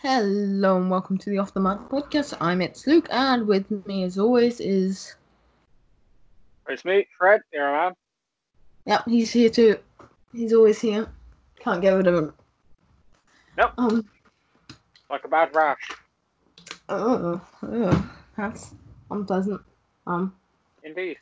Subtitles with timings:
[0.00, 2.34] Hello and welcome to the Off the Mark podcast.
[2.40, 5.14] I'm it's Luke, and with me as always is
[6.70, 7.42] It's me, Fred.
[7.52, 7.92] Here I am.
[8.86, 9.76] yep, he's here too.
[10.32, 11.06] He's always here.
[11.60, 12.32] Can't get rid of him.
[13.58, 13.72] Nope.
[13.76, 14.08] Um.
[15.10, 15.90] Like a bad rash.
[16.88, 18.74] Oh, oh, that's
[19.10, 19.60] unpleasant.
[20.06, 20.34] Um.
[20.82, 21.18] Indeed.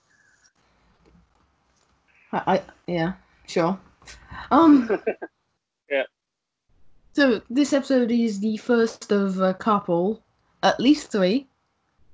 [2.32, 3.14] I, I yeah,
[3.48, 3.76] sure.
[4.52, 4.88] Um.
[7.14, 10.22] So this episode is the first of a couple,
[10.62, 11.46] at least three,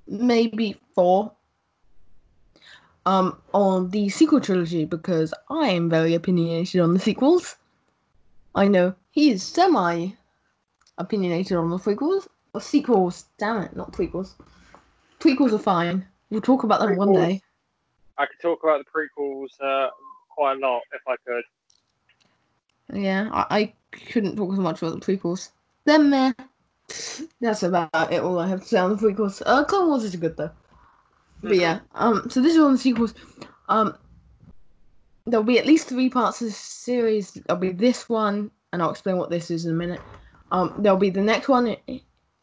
[0.07, 1.31] maybe four.
[3.05, 7.55] Um, on the sequel trilogy because I am very opinionated on the sequels.
[8.53, 10.09] I know he is semi
[10.97, 13.25] opinionated on the prequels or sequels.
[13.37, 14.33] Damn it, not prequels.
[15.21, 16.05] Prequels are fine.
[16.29, 17.41] We'll talk about them one day.
[18.17, 19.89] I could talk about the prequels uh,
[20.29, 21.43] quite a lot if I could.
[23.01, 25.49] Yeah, I, I couldn't talk so much about the prequels.
[25.85, 26.33] Then meh.
[27.41, 28.21] That's about it.
[28.21, 29.41] All I have to say on the prequels.
[29.45, 30.51] Uh, Clone Wars is good though.
[31.41, 33.13] But yeah, um, so this is on the sequels.
[33.69, 33.97] Um,
[35.25, 37.31] there'll be at least three parts of the series.
[37.31, 40.01] There'll be this one, and I'll explain what this is in a minute.
[40.51, 41.75] Um, there'll be the next one,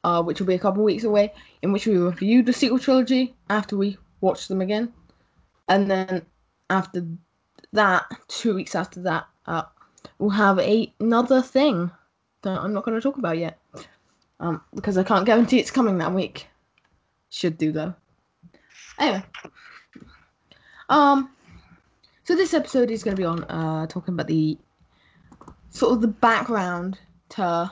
[0.05, 3.34] uh, which will be a couple weeks away, in which we review the sequel trilogy
[3.51, 4.93] after we watch them again,
[5.69, 6.25] and then
[6.71, 7.06] after
[7.73, 9.65] that, two weeks after that, uh,
[10.19, 11.91] we'll have a, another thing
[12.43, 13.59] that I'm not going to talk about yet,
[14.41, 16.47] um, because I can't guarantee it's coming that week.
[17.31, 17.95] Should do though.
[18.99, 19.23] Anyway,
[20.89, 21.31] um,
[22.25, 24.57] so this episode is going to be on uh talking about the
[25.71, 26.99] sort of the background
[27.31, 27.71] to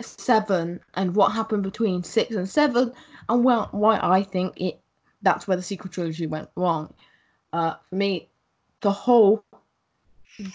[0.00, 2.92] seven and what happened between six and seven,
[3.28, 4.80] and well, why I think it
[5.22, 6.92] that's where the sequel trilogy went wrong.
[7.52, 8.28] Uh, for me,
[8.80, 9.44] the whole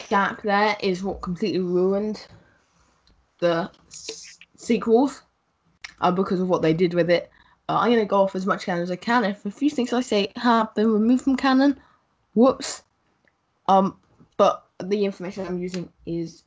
[0.09, 2.27] gap there is what completely ruined
[3.39, 3.69] the
[4.55, 5.23] sequels
[6.01, 7.29] uh, because of what they did with it.
[7.67, 9.23] Uh, I'm gonna go off as much canon as I can.
[9.23, 11.79] If a few things I say have been removed from canon,
[12.33, 12.83] whoops.
[13.67, 13.97] Um,
[14.37, 16.43] but the information I'm using is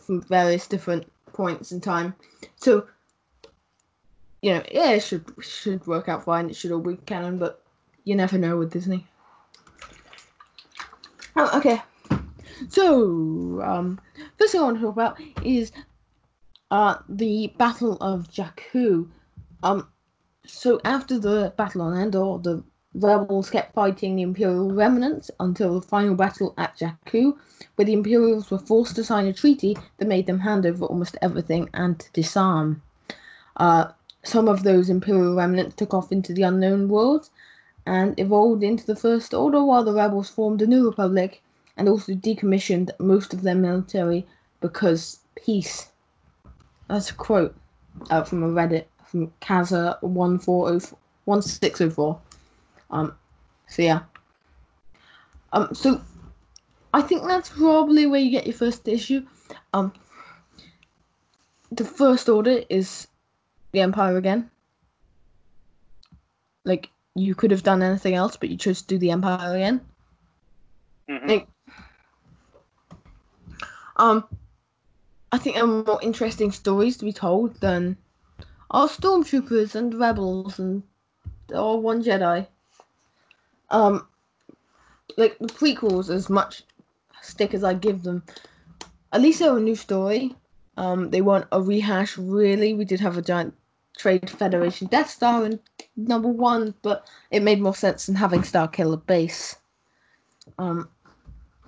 [0.00, 2.14] from various different points in time.
[2.56, 2.86] So,
[4.42, 6.50] you know, yeah, it should should work out fine.
[6.50, 7.62] It should all be canon, but
[8.04, 9.06] you never know with Disney.
[11.36, 11.80] Oh, okay.
[12.68, 14.00] So, um,
[14.38, 15.72] first thing I want to talk about is
[16.70, 19.08] uh the Battle of Jakku.
[19.62, 19.88] Um,
[20.46, 25.86] so after the battle on Endor, the rebels kept fighting the Imperial remnants until the
[25.86, 27.36] final battle at Jakku,
[27.76, 31.16] where the Imperials were forced to sign a treaty that made them hand over almost
[31.22, 32.82] everything and to disarm.
[33.56, 33.92] Uh,
[34.24, 37.30] some of those Imperial remnants took off into the unknown world
[37.86, 41.42] and evolved into the First Order, while the rebels formed a new republic
[41.76, 44.26] and also decommissioned most of their military
[44.60, 45.90] because peace.
[46.88, 47.54] That's a quote
[48.10, 50.80] uh, from a Reddit from Kaza one four oh
[51.24, 52.20] one six oh four.
[52.90, 53.14] Um,
[53.66, 54.00] so yeah.
[55.52, 56.00] Um, so
[56.94, 59.26] I think that's probably where you get your first issue.
[59.72, 59.92] Um,
[61.70, 63.08] the First Order is
[63.72, 64.50] the Empire again.
[66.64, 69.80] Like you could have done anything else, but you chose to do the Empire again.
[71.08, 71.28] Mhm.
[71.28, 71.48] Like,
[73.96, 74.24] um,
[75.30, 77.96] I think there are more interesting stories to be told than
[78.70, 80.82] our stormtroopers and rebels and
[81.54, 82.46] our one Jedi.
[83.70, 84.06] Um,
[85.16, 86.64] like the prequels, as much
[87.20, 88.22] stick as I give them,
[89.12, 90.34] at least they're a new story.
[90.76, 92.74] Um, they weren't a rehash, really.
[92.74, 93.54] We did have a giant
[93.98, 95.60] Trade Federation Death Star in
[95.96, 99.56] number one, but it made more sense than having Starkiller Base.
[100.58, 100.88] Um,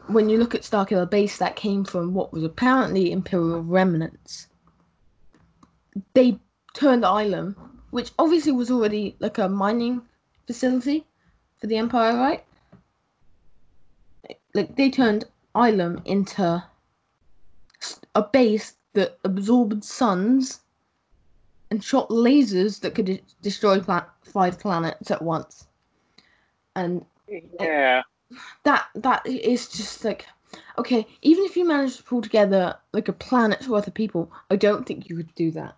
[0.07, 4.49] when you look at Starkiller Base, that came from what was apparently Imperial remnants.
[6.15, 6.39] They
[6.75, 7.55] turned Ilum,
[7.91, 10.03] which obviously was already like a mining
[10.47, 11.07] facility
[11.59, 12.45] for the Empire, right?
[14.55, 15.25] Like they turned
[15.55, 16.65] Ilum into
[18.15, 20.61] a base that absorbed suns
[21.75, 25.67] and shot lasers that could de- destroy pla- five planets at once.
[26.77, 28.03] And Yeah.
[28.63, 30.27] that that is just like
[30.79, 34.57] okay even if you manage to pull together like a planet's worth of people i
[34.57, 35.77] don't think you could do that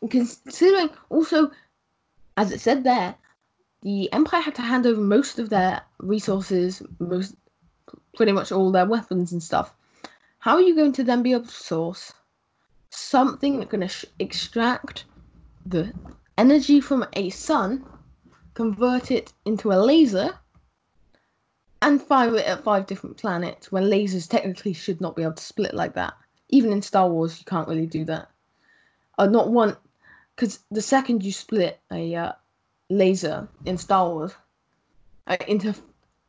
[0.00, 1.50] And considering also
[2.36, 3.14] as it said there
[3.82, 7.34] the empire had to hand over most of their resources most
[8.16, 9.74] pretty much all their weapons and stuff
[10.38, 12.12] how are you going to then be able to source
[12.90, 13.88] something that can
[14.18, 15.04] extract
[15.66, 15.92] the
[16.36, 17.84] energy from a sun
[18.54, 20.38] convert it into a laser
[21.82, 25.42] and fire it at five different planets when lasers technically should not be able to
[25.42, 26.14] split like that.
[26.50, 28.30] even in Star Wars, you can't really do that.
[29.18, 29.76] Uh, not one,
[30.34, 32.32] because the second you split a uh,
[32.88, 34.32] laser in Star Wars
[35.26, 35.74] uh, into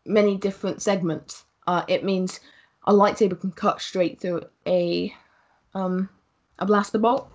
[0.06, 2.42] many different segments, uh, it means
[2.86, 5.14] a lightsaber can cut straight through a
[5.74, 6.10] um
[6.60, 7.30] a blaster bolt.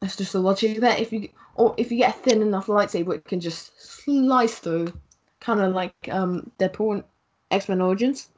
[0.00, 1.00] That's just the logic that.
[1.00, 4.92] If you or if you get a thin enough lightsaber, it can just slice through,
[5.40, 7.04] kind of like um Deadpool
[7.50, 8.28] X Men Origins.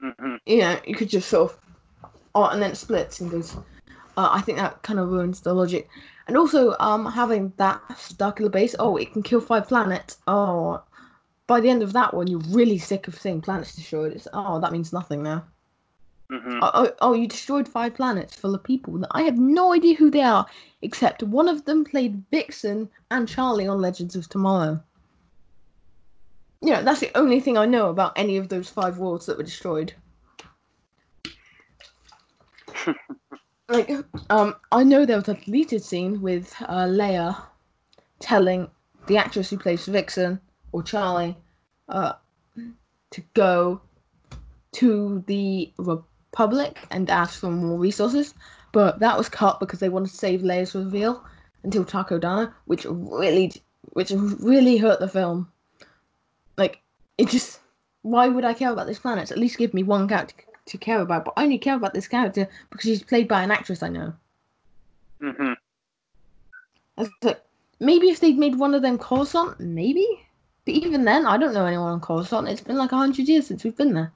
[0.00, 1.58] hmm You know, you could just sort of,
[2.34, 3.56] oh, and then it splits and goes.
[4.16, 5.88] Uh, I think that kind of ruins the logic,
[6.28, 8.76] and also um having that circular base.
[8.78, 10.18] Oh, it can kill five planets.
[10.28, 10.82] Oh,
[11.46, 14.12] by the end of that one, you're really sick of seeing planets destroyed.
[14.12, 15.44] It's oh, that means nothing now.
[16.38, 18.98] Hmm Oh, oh, oh, you destroyed five planets full of people.
[18.98, 20.46] that I have no idea who they are,
[20.82, 24.82] except one of them played Vixen and Charlie on Legends of Tomorrow.
[26.60, 29.36] You know, that's the only thing I know about any of those five worlds that
[29.36, 29.92] were destroyed.
[33.68, 33.90] like,
[34.30, 37.36] um, I know there was a deleted scene with uh, Leia
[38.18, 38.70] telling
[39.06, 40.40] the actress who plays Vixen
[40.72, 41.36] or Charlie
[41.88, 42.14] uh,
[43.10, 43.82] to go
[44.72, 45.72] to the
[46.34, 48.34] Republic and ask for more resources,
[48.72, 51.22] but that was cut because they wanted to save Leia's reveal
[51.62, 53.52] until Takodana, which really,
[53.92, 55.48] which really hurt the film.
[56.58, 56.82] Like,
[57.18, 57.60] it just,
[58.02, 59.30] why would I care about this planet?
[59.30, 60.34] At least give me one character
[60.66, 63.52] to care about, but I only care about this character because she's played by an
[63.52, 64.12] actress I know.
[65.20, 65.52] hmm
[66.98, 67.44] I was like,
[67.78, 70.06] maybe if they'd made one of them Coruscant, maybe.
[70.64, 72.48] But even then, I don't know anyone on Coruscant.
[72.48, 74.12] It's been like a hundred years since we've been there.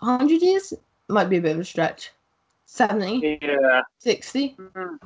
[0.00, 0.72] A hundred years
[1.08, 2.10] might be a bit of a stretch.
[2.66, 3.82] 70, Yeah.
[3.98, 4.56] 60.
[4.58, 4.98] Mhm.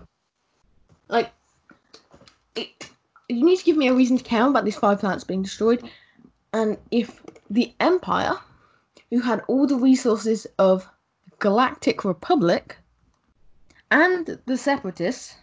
[1.08, 1.32] Like,
[2.54, 2.90] it,
[3.28, 5.88] you need to give me a reason to care about these five planets being destroyed.
[6.52, 8.34] And if the Empire,
[9.10, 10.88] who had all the resources of
[11.38, 12.76] Galactic Republic
[13.90, 15.36] and the Separatists,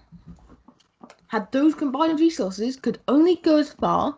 [1.27, 4.17] had those combined resources, could only go as far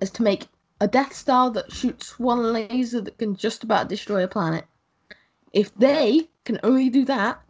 [0.00, 0.46] as to make
[0.84, 4.66] a Death Star that shoots one laser that can just about destroy a planet.
[5.54, 7.40] If they can only do that,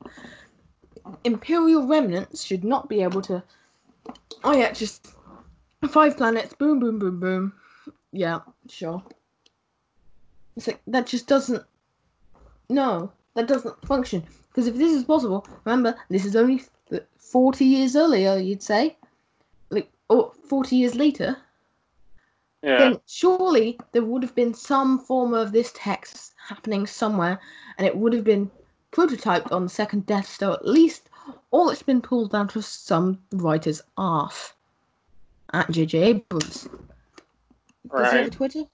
[1.25, 3.42] Imperial remnants should not be able to.
[4.44, 5.08] Oh yeah, just
[5.88, 6.54] five planets.
[6.54, 7.52] Boom, boom, boom, boom.
[8.12, 8.38] Yeah,
[8.69, 9.02] sure.
[10.56, 11.64] It's like that just doesn't.
[12.69, 14.22] No, that doesn't function.
[14.48, 16.62] Because if this is possible, remember this is only
[17.19, 18.36] forty years earlier.
[18.36, 18.96] You'd say,
[19.70, 21.36] like, or forty years later.
[22.64, 22.78] Yeah.
[22.78, 27.38] Then surely there would have been some form of this text happening somewhere,
[27.76, 28.50] and it would have been
[28.90, 31.11] prototyped on the second Death Star at least,
[31.50, 34.55] or it's been pulled down to some writer's arse
[35.52, 35.99] at J.J.
[35.99, 36.69] Abrams.
[37.90, 38.32] Does he have a Right.
[38.32, 38.64] Twitter?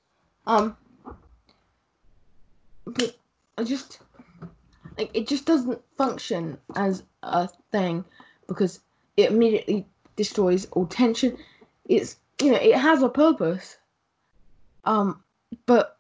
[0.47, 0.77] Um,
[2.87, 3.17] but
[3.59, 3.99] I just
[4.97, 8.05] like it just doesn't function as a thing
[8.47, 8.81] because
[9.17, 9.85] it immediately
[10.15, 11.37] destroys all tension.
[11.87, 13.77] It's you know it has a purpose,
[14.85, 15.23] um,
[15.67, 15.99] but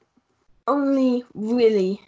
[0.67, 2.01] only really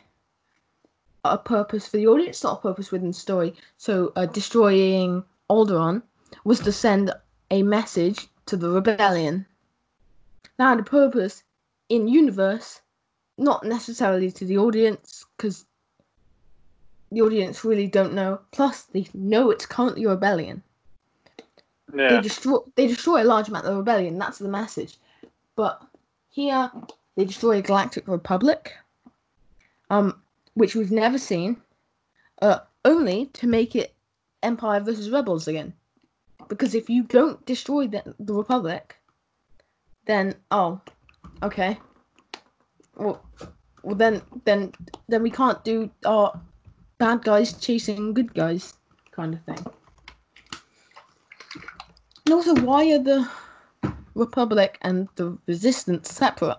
[1.24, 3.54] a purpose for the audience, not a purpose within the story.
[3.76, 6.02] So, uh, destroying Alderaan
[6.44, 7.12] was to send
[7.50, 9.46] a message to the rebellion.
[10.56, 11.42] That had a purpose
[11.88, 12.80] in universe,
[13.38, 15.66] not necessarily to the audience, because
[17.10, 18.40] the audience really don't know.
[18.50, 20.62] Plus, they know it's currently a rebellion.
[21.92, 24.18] They destroy they destroy a large amount of the rebellion.
[24.18, 24.97] That's the message.
[25.56, 25.82] But
[26.32, 26.72] here
[27.14, 28.72] they destroy a galactic republic,
[29.90, 30.20] um,
[30.54, 31.60] which we've never seen,
[32.40, 33.94] uh, only to make it
[34.42, 35.74] Empire versus Rebels again.
[36.48, 38.96] Because if you don't destroy the, the republic,
[40.06, 40.80] then oh,
[41.42, 41.78] okay.
[42.96, 43.22] Well,
[43.82, 44.72] well then then
[45.08, 46.40] then we can't do our
[46.98, 48.74] bad guys chasing good guys
[49.12, 49.64] kind of thing.
[52.24, 53.28] And also, why are the
[54.14, 56.59] Republic and the Resistance separate?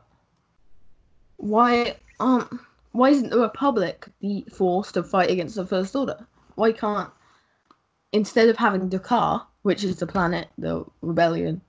[1.37, 2.49] Why aren't
[2.91, 6.25] why isn't the Republic the force to fight against the First Order?
[6.55, 7.09] Why can't
[8.11, 11.61] instead of having D'Qar, which is the planet the rebellion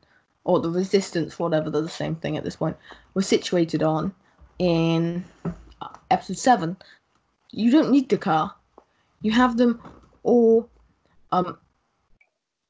[0.44, 2.76] or the resistance, whatever, they're the same thing at this point,
[3.14, 4.14] was situated on
[4.58, 5.24] in
[6.10, 6.76] episode seven.
[7.50, 8.52] You don't need D'Qar.
[9.22, 9.80] You have them
[10.22, 10.68] all
[11.32, 11.58] um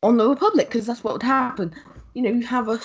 [0.03, 1.75] on the Republic because that's what would happen.
[2.15, 2.81] You know, you have a.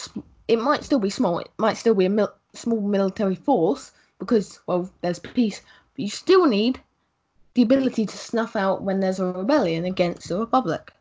[0.47, 1.39] It might still be small.
[1.39, 5.61] It might still be a mil- small military force because well, there's peace.
[5.95, 6.81] But you still need
[7.53, 10.91] the ability to snuff out when there's a rebellion against the Republic.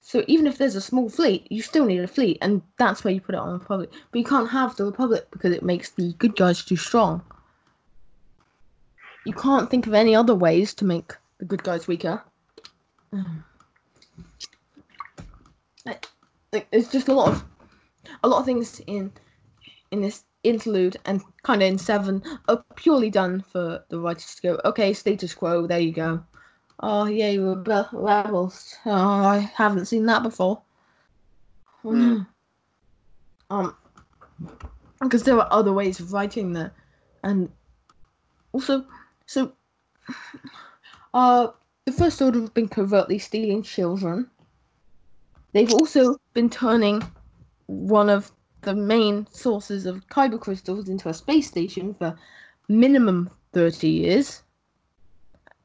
[0.00, 3.14] So even if there's a small fleet, you still need a fleet, and that's where
[3.14, 3.90] you put it on the Republic.
[4.10, 7.22] But you can't have the Republic because it makes the good guys too strong.
[9.24, 12.22] you can't think of any other ways to make the good guys weaker.
[16.54, 17.44] like, it's just a lot of
[18.22, 19.12] a lot of things in
[19.90, 24.42] in this interlude and kind of in seven are purely done for the writers to
[24.42, 26.22] go, okay, status quo, there you go.
[26.80, 28.76] Oh yeah, you were rebel- rebels.
[28.86, 30.62] Oh, I haven't seen that before.
[31.82, 32.22] Hmm.
[33.50, 33.76] Um,
[35.02, 36.72] because there are other ways of writing that,
[37.22, 37.52] and
[38.52, 38.86] also,
[39.26, 39.52] so,
[41.14, 41.48] uh,
[41.84, 44.30] the First Order have been covertly stealing children.
[45.54, 47.00] They've also been turning
[47.66, 48.32] one of
[48.62, 52.16] the main sources of kyber crystals into a space station for
[52.68, 54.42] minimum 30 years.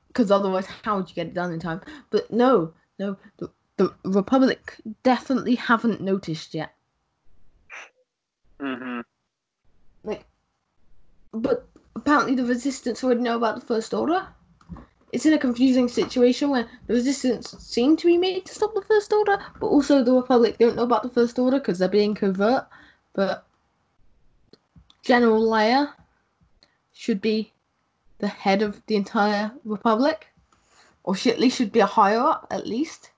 [0.07, 1.81] Because otherwise, how would you get it done in time?
[2.11, 6.75] But no, no, the, the Republic definitely haven't noticed yet.
[8.59, 9.01] hmm
[10.03, 10.25] Like,
[11.31, 14.27] but apparently the Resistance already know about the First Order.
[15.11, 18.81] It's in a confusing situation where the Resistance seem to be made to stop the
[18.81, 22.13] First Order, but also the Republic don't know about the First Order because they're being
[22.13, 22.67] covert.
[23.13, 23.45] But
[25.03, 25.93] General Leia
[26.93, 27.51] should be
[28.19, 30.27] the head of the entire Republic,
[31.03, 33.11] or she at least should be a higher up, at least.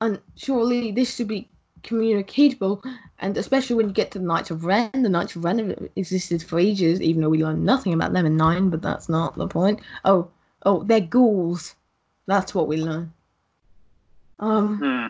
[0.00, 1.48] And surely this should be
[1.82, 2.82] communicatable,
[3.18, 4.90] and especially when you get to the Knights of Ren.
[4.94, 8.24] The Knights of Ren have existed for ages, even though we learned nothing about them
[8.24, 9.80] in nine, but that's not the point.
[10.04, 10.30] Oh,
[10.64, 11.74] oh, they're ghouls.
[12.26, 13.12] That's what we learn.
[14.38, 15.06] Um, Hmm.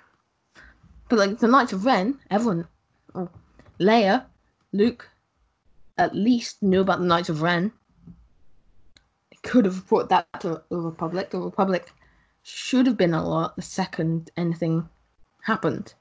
[1.09, 2.66] but like the Knights of Ren, everyone,
[3.14, 3.28] oh,
[3.80, 4.25] Leia,
[4.73, 5.09] Luke,
[5.99, 7.73] at least knew about the Knights of Ren.
[9.42, 11.30] Could have brought that to the Republic.
[11.30, 11.92] The Republic
[12.42, 14.88] should have been alert the second anything
[15.42, 15.94] happened.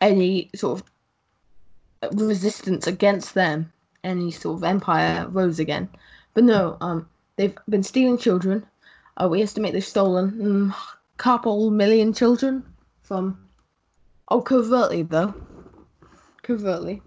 [0.00, 3.72] Any sort of resistance against them,
[4.04, 5.88] any sort of empire rose again.
[6.34, 8.66] But no, um, they've been stealing children.
[9.16, 10.74] Uh, we estimate they've stolen mm,
[11.16, 12.64] couple million children
[13.02, 13.38] from.
[14.28, 15.34] Oh, covertly though.
[16.42, 17.02] Covertly.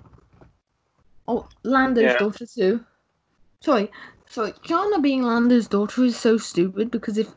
[1.27, 2.17] Oh, Lando's Yeah.
[2.17, 2.85] daughter too.
[3.61, 3.91] Sorry,
[4.29, 4.53] sorry.
[4.63, 7.29] Jannah being Lando's daughter is so stupid because if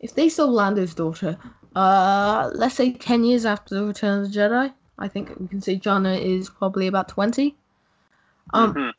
[0.00, 1.38] if they stole Lando's daughter,
[1.76, 5.60] uh, let's say ten years after the Return of the Jedi, I think we can
[5.60, 7.56] say Jannah is probably about twenty.
[8.52, 8.92] Um, Mhm.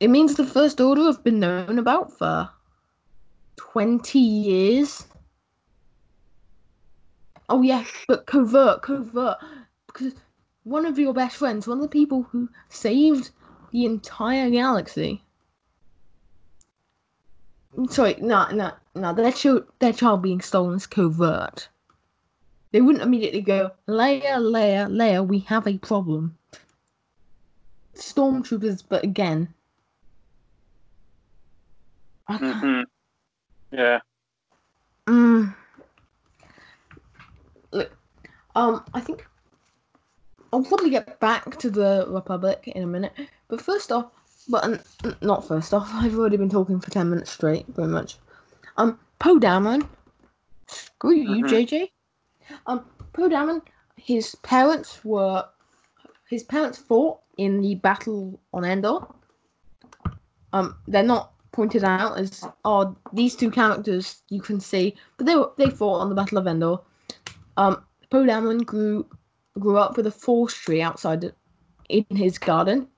[0.00, 2.50] It means the First Order have been known about for
[3.56, 5.06] 20 years.
[7.48, 9.36] Oh, yeah, but covert, covert.
[9.86, 10.14] Because
[10.64, 13.30] one of your best friends, one of the people who saved
[13.70, 15.22] the entire galaxy.
[17.76, 21.68] Mm, sorry, no, no, no, their, child, their child being stolen is covert.
[22.72, 26.36] They wouldn't immediately go, Leia, Leia, Leia, we have a problem.
[27.94, 29.54] Stormtroopers, but again,
[32.28, 32.80] I can't- hmm
[33.70, 34.00] Yeah.
[35.06, 35.54] Mm.
[37.72, 37.96] Look,
[38.54, 39.26] um, I think
[40.52, 43.12] I'll probably get back to the Republic in a minute.
[43.48, 44.12] But first off,
[44.48, 45.90] but n- n- not first off.
[45.92, 48.16] I've already been talking for ten minutes straight, pretty much.
[48.76, 49.86] Um, Poe Dameron.
[50.68, 51.48] Screw you, Mhm.
[51.50, 51.90] JJ.
[52.66, 53.62] Um, Poe Dameron.
[53.96, 55.46] His parents were.
[56.30, 59.00] His parents fought in the battle on Endor.
[60.52, 65.36] Um, they're not pointed out as oh these two characters you can see, but they
[65.36, 66.78] were, they fought on the Battle of Endor.
[67.56, 69.06] Um, Poe Dameron grew
[69.58, 71.32] grew up with a force tree outside
[71.88, 72.88] in his garden.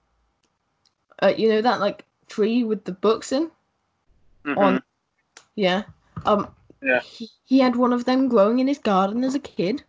[1.22, 3.50] Uh, you know that like tree with the books in
[4.46, 4.58] Mhm.
[4.58, 4.82] on,
[5.54, 5.82] yeah.
[6.24, 6.48] Um,
[6.82, 7.00] Yeah.
[7.00, 9.82] He, he had one of them growing in his garden as a kid.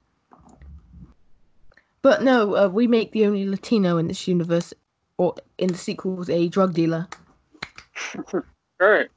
[2.01, 4.73] But no, uh, we make the only Latino in this universe,
[5.17, 7.07] or in the sequels, a drug dealer.
[8.79, 9.09] Great.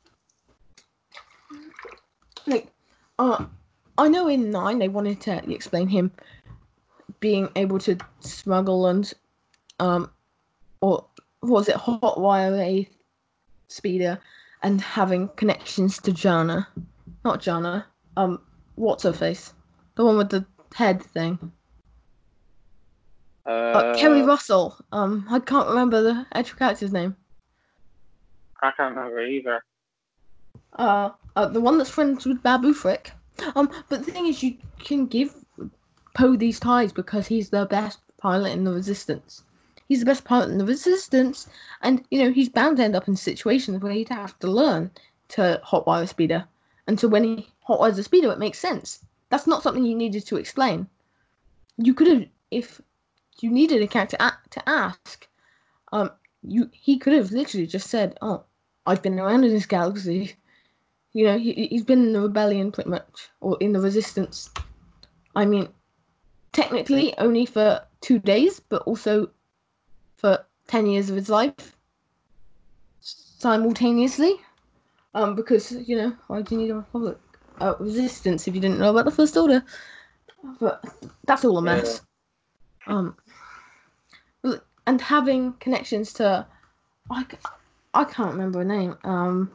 [2.47, 2.69] like
[3.19, 3.45] uh
[3.99, 6.11] I know in nine they wanted to explain him
[7.21, 9.13] being able to smuggle and
[9.79, 10.11] um
[10.81, 11.05] or
[11.43, 12.89] was it hotwire a
[13.69, 14.19] speeder
[14.63, 16.69] and having connections to Jannah.
[17.25, 17.87] Not Jannah.
[18.17, 18.41] Um
[18.77, 19.53] what's her face?
[19.97, 21.53] The one with the head thing.
[23.47, 24.77] Uh, Uh, Keri Russell.
[24.93, 27.17] Um I can't remember the actual character's name.
[28.63, 29.63] I can't remember either.
[30.75, 33.13] uh, uh, the one that's friends with Babu Frick.
[33.57, 35.35] Um, but the thing is, you can give
[36.15, 39.43] Poe these ties because he's the best pilot in the Resistance.
[39.89, 41.49] He's the best pilot in the Resistance,
[41.83, 44.91] and you know he's bound to end up in situations where he'd have to learn
[45.29, 46.45] to hotwire a speeder.
[46.87, 49.05] And so when he hotwires a speeder, it makes sense.
[49.31, 50.89] That's not something you needed to explain.
[51.77, 52.81] You could have, if
[53.41, 54.17] you needed a character
[54.51, 55.29] to ask,
[55.93, 56.11] um,
[56.43, 58.45] you he could have literally just said, "Oh,
[58.91, 60.35] I've been around in this galaxy.
[61.13, 64.51] You know, he, he's been in the rebellion pretty much, or in the resistance.
[65.37, 65.69] I mean,
[66.53, 69.31] technically only for two days, but also
[70.17, 71.77] for 10 years of his life
[73.01, 74.35] simultaneously.
[75.15, 77.19] Um, because, you know, why do you need a republic?
[77.61, 79.63] Uh, resistance if you didn't know about the First Order.
[80.59, 80.85] But
[81.27, 82.01] that's all a mess.
[82.87, 83.17] Um,
[84.87, 86.47] and having connections to,
[87.11, 87.25] I,
[87.93, 88.97] I can't remember her name.
[89.05, 89.51] Um,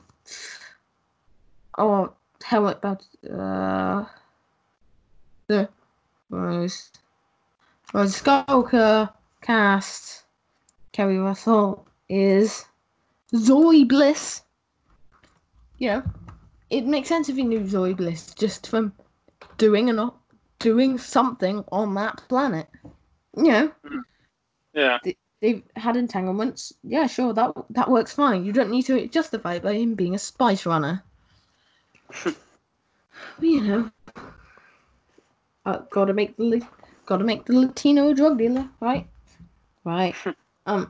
[1.77, 2.13] oh,
[2.43, 4.05] hell, about uh,
[5.47, 5.69] the
[6.29, 6.91] Rose,
[7.93, 9.09] Rose Skulker
[9.41, 10.23] cast,
[10.91, 12.65] Keri Russell is
[13.33, 14.41] Zorii Bliss.
[15.77, 16.03] You know,
[16.69, 18.93] it makes sense if you knew Zorii Bliss just from
[19.57, 20.11] doing and
[20.59, 22.67] doing something on that planet.
[23.37, 23.71] You know.
[24.73, 24.99] Yeah.
[25.45, 26.73] They've had entanglements.
[26.83, 28.43] Yeah, sure, that that works fine.
[28.43, 31.03] You don't need to justify it by him being a spice runner.
[32.23, 32.33] but,
[33.41, 33.91] you know,
[35.67, 36.65] uh, gotta make the
[37.05, 39.07] gotta make the Latino a drug dealer, right?
[39.83, 40.15] Right.
[40.65, 40.89] um.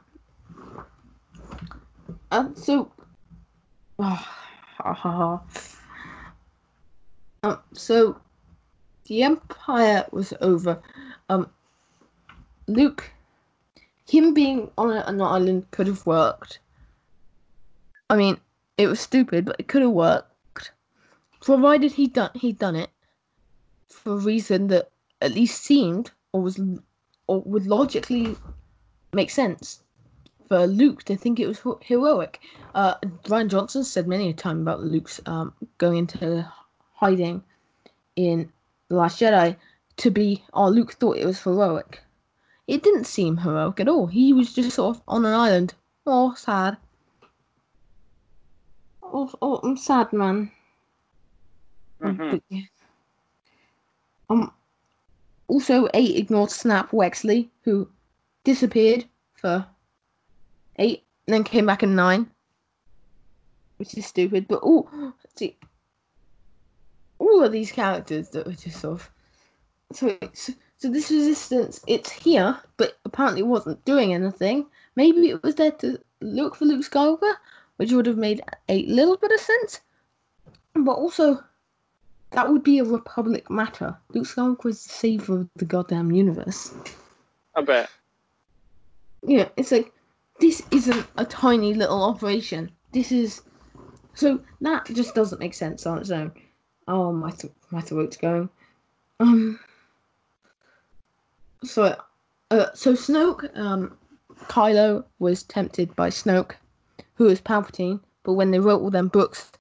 [2.32, 2.92] Uh, so.
[4.88, 5.42] Oh,
[7.42, 8.20] um, so
[9.08, 10.80] the Empire was over.
[11.30, 11.50] Um,
[12.68, 13.10] Luke,
[14.08, 16.60] him being on an island could have worked.
[18.10, 18.40] I mean,
[18.78, 20.72] it was stupid, but it could have worked,
[21.42, 22.90] provided he done he'd done it
[23.88, 26.60] for a reason that at least seemed or was
[27.28, 28.36] or would logically
[29.14, 29.82] make sense
[30.48, 32.40] for Luke to think it was heroic.
[32.76, 36.48] Uh, Rian Johnson said many a time about Luke's um, going into
[36.94, 37.44] hiding
[38.16, 38.52] in
[38.90, 39.56] The Last Jedi
[39.98, 42.02] to be, oh, Luke thought it was heroic.
[42.67, 44.07] It didn't seem heroic at all.
[44.07, 45.74] He was just sort of on an island.
[46.05, 46.77] Oh, sad.
[49.03, 50.51] Oh, oh I'm sad, man.
[52.01, 52.60] Mm-hmm.
[54.29, 54.51] Um,
[55.47, 57.88] also, eight ignored Snap Wexley, who
[58.43, 59.65] disappeared for
[60.78, 62.30] eight, and then came back in nine,
[63.78, 64.47] which is stupid.
[64.47, 65.56] But oh, see,
[67.19, 69.10] all of these characters that were just sort of
[69.91, 74.66] so, so so this resistance it's here, but apparently it wasn't doing anything.
[74.96, 77.34] Maybe it was there to look for Luke Skywalker,
[77.78, 79.82] which would have made a little bit of sense.
[80.74, 81.44] But also,
[82.32, 83.96] that would be a Republic matter.
[84.14, 86.74] Luke Skywalker is the savior of the goddamn universe.
[87.56, 87.90] I bet.
[89.26, 89.92] Yeah, it's like
[90.40, 92.72] this isn't a tiny little operation.
[92.92, 93.42] This is
[94.14, 96.32] so that just doesn't make sense on its own.
[96.88, 98.50] Oh my th- my throat's going.
[99.20, 99.60] Um.
[101.63, 101.96] So,
[102.52, 103.98] uh, so Snoke, um,
[104.48, 106.54] Kylo was tempted by Snoke,
[107.15, 108.00] who was Palpatine.
[108.24, 109.52] But when they wrote all them books,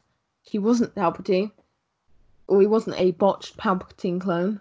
[0.43, 1.53] he wasn't Palpatine,
[2.49, 4.61] or he wasn't a botched Palpatine clone.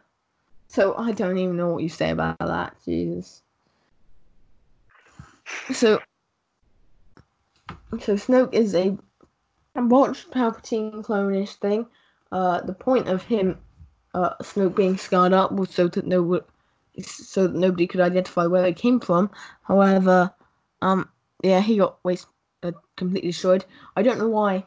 [0.67, 2.75] So I don't even know what you say about that.
[2.83, 3.41] Jesus.
[5.73, 6.01] So,
[7.99, 8.97] so Snoke is a,
[9.75, 11.85] botched Palpatine clone-ish thing.
[12.31, 13.57] Uh, the point of him,
[14.13, 16.41] uh, Snoke being scarred up was so that no,
[17.01, 19.29] so nobody could identify where he came from.
[19.63, 20.33] However,
[20.81, 21.09] um,
[21.43, 22.27] yeah, he got waste
[22.61, 23.65] uh, completely destroyed.
[23.95, 24.65] I don't know why.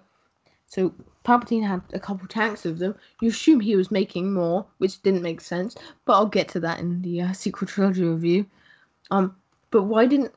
[0.67, 0.93] So
[1.25, 2.95] Palpatine had a couple tanks of them.
[3.21, 5.77] You assume he was making more, which didn't make sense.
[6.05, 8.47] But I'll get to that in the uh, sequel trilogy review.
[9.11, 9.37] Um,
[9.71, 10.33] but why didn't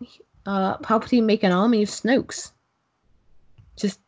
[0.46, 2.52] uh, Palpatine make an army of Snokes?
[3.76, 4.00] Just,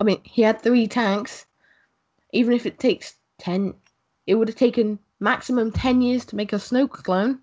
[0.00, 1.46] I mean, he had three tanks.
[2.32, 3.74] Even if it takes ten,
[4.26, 7.40] it would have taken maximum ten years to make a Snoke clone.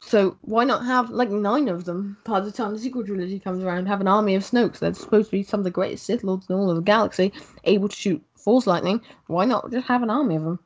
[0.00, 3.64] So why not have like nine of them by the time the sequel trilogy comes
[3.64, 3.86] around?
[3.86, 6.48] Have an army of Snokes that's supposed to be some of the greatest Sith Lords
[6.48, 7.32] in all of the galaxy,
[7.64, 9.00] able to shoot Force lightning.
[9.26, 10.58] Why not just have an army of them?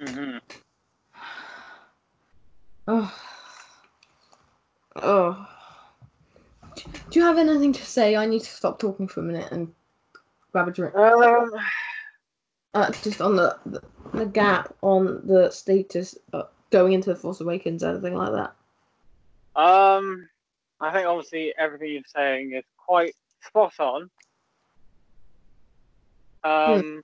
[0.00, 0.38] Mm-hmm.
[2.88, 3.14] Oh.
[4.96, 5.48] Oh.
[7.10, 8.16] Do you have anything to say?
[8.16, 9.70] I need to stop talking for a minute and
[10.52, 10.94] grab a drink.
[10.94, 11.50] Um,
[12.74, 13.82] Uh, just on the, the,
[14.14, 18.54] the gap on the status uh, going into the Force Awakens, anything like that.
[19.60, 20.28] um,
[20.80, 23.14] I think obviously everything you're saying is quite
[23.46, 24.10] spot on.
[26.44, 27.02] Um,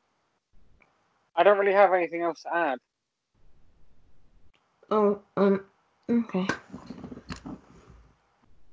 [1.36, 2.78] I don't really have anything else to add.
[4.90, 5.64] Oh, um,
[6.10, 6.46] okay.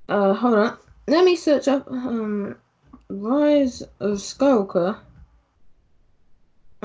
[0.08, 0.78] Uh, hold on.
[1.06, 2.56] Let me search up um,
[3.08, 4.98] Rise of Skywalker.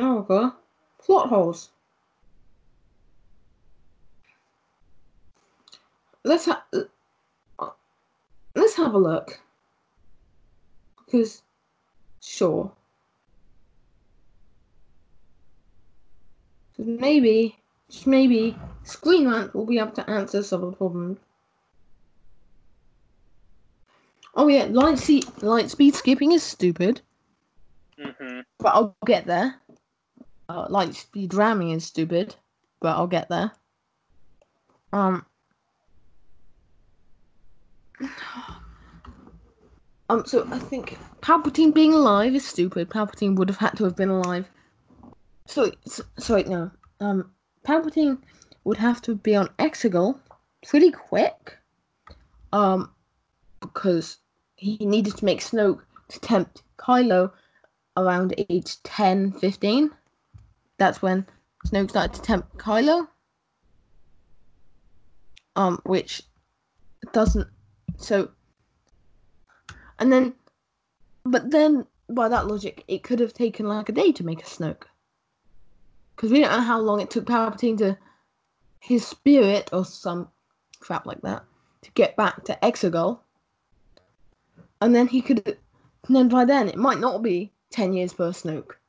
[0.02, 0.54] Oh god,
[1.00, 1.70] plot holes.
[6.24, 6.66] Let's ha-
[8.56, 9.40] let's have a look.
[11.06, 11.44] Because,
[12.20, 12.72] sure.
[16.80, 17.58] maybe,
[17.90, 21.20] just maybe, Screen Rant will be able to answer some of the problems.
[24.34, 27.02] Oh yeah, light, see, light speed skipping is stupid,
[28.00, 29.61] hmm but I'll get there.
[30.52, 32.36] Uh, light speed ramming is stupid,
[32.82, 33.52] but I'll get there.
[34.92, 35.26] Um.
[40.10, 42.90] Um, so I think Palpatine being alive is stupid.
[42.90, 44.46] Palpatine would have had to have been alive.
[45.48, 46.70] So, s sorry, no.
[47.00, 47.32] Um,
[47.66, 48.18] Palpatine
[48.66, 50.20] would have to be on Exegol
[50.68, 51.58] pretty quick.
[52.52, 52.92] Um,
[53.62, 54.18] because
[54.58, 57.32] he needed to make Snoke to tempt Kylo
[57.96, 59.92] around age 10, 15.
[60.82, 61.28] That's when
[61.68, 63.08] Snoke started to tempt Kylo.
[65.56, 66.24] Um, which
[67.14, 67.48] doesn't
[67.98, 68.32] so
[70.00, 70.34] and then
[71.24, 74.46] but then by that logic it could have taken like a day to make a
[74.46, 74.86] Snoke.
[76.16, 77.96] Because we don't know how long it took Palpatine to
[78.80, 80.30] his spirit or some
[80.80, 81.44] crap like that
[81.84, 83.20] to get back to Exegol.
[84.82, 85.46] And then he could
[86.08, 88.81] and then by then it might not be ten years per Snoke.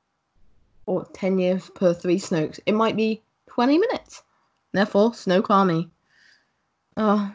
[0.93, 2.61] Or ten years per three Snokes.
[2.67, 4.23] It might be twenty minutes.
[4.73, 5.89] Therefore, Snoke Army.
[6.99, 7.31] Uh,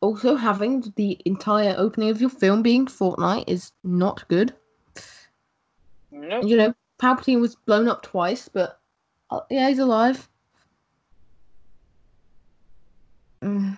[0.00, 4.54] also, having the entire opening of your film being Fortnite is not good.
[6.12, 6.44] Nope.
[6.46, 8.78] You know, Palpatine was blown up twice, but
[9.32, 10.28] uh, yeah, he's alive.
[13.42, 13.76] Mm.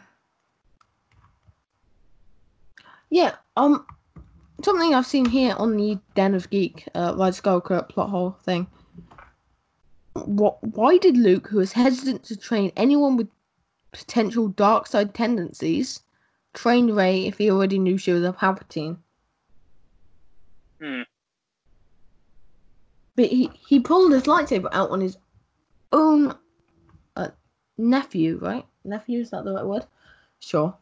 [3.09, 3.87] Yeah, um,
[4.63, 8.67] something I've seen here on the Den of Geek, uh, Rise Skywalker plot hole thing.
[10.15, 10.63] What?
[10.63, 13.29] Why did Luke, who was hesitant to train anyone with
[13.93, 16.03] potential dark side tendencies,
[16.53, 18.99] train Rey if he already knew she was a Palpatine?
[20.81, 21.03] Hmm.
[23.17, 25.17] But he, he pulled his lightsaber out on his
[25.93, 26.35] own
[27.17, 27.29] uh,
[27.77, 28.65] nephew, right?
[28.85, 29.87] Nephew, is that the right word?
[30.39, 30.75] Sure.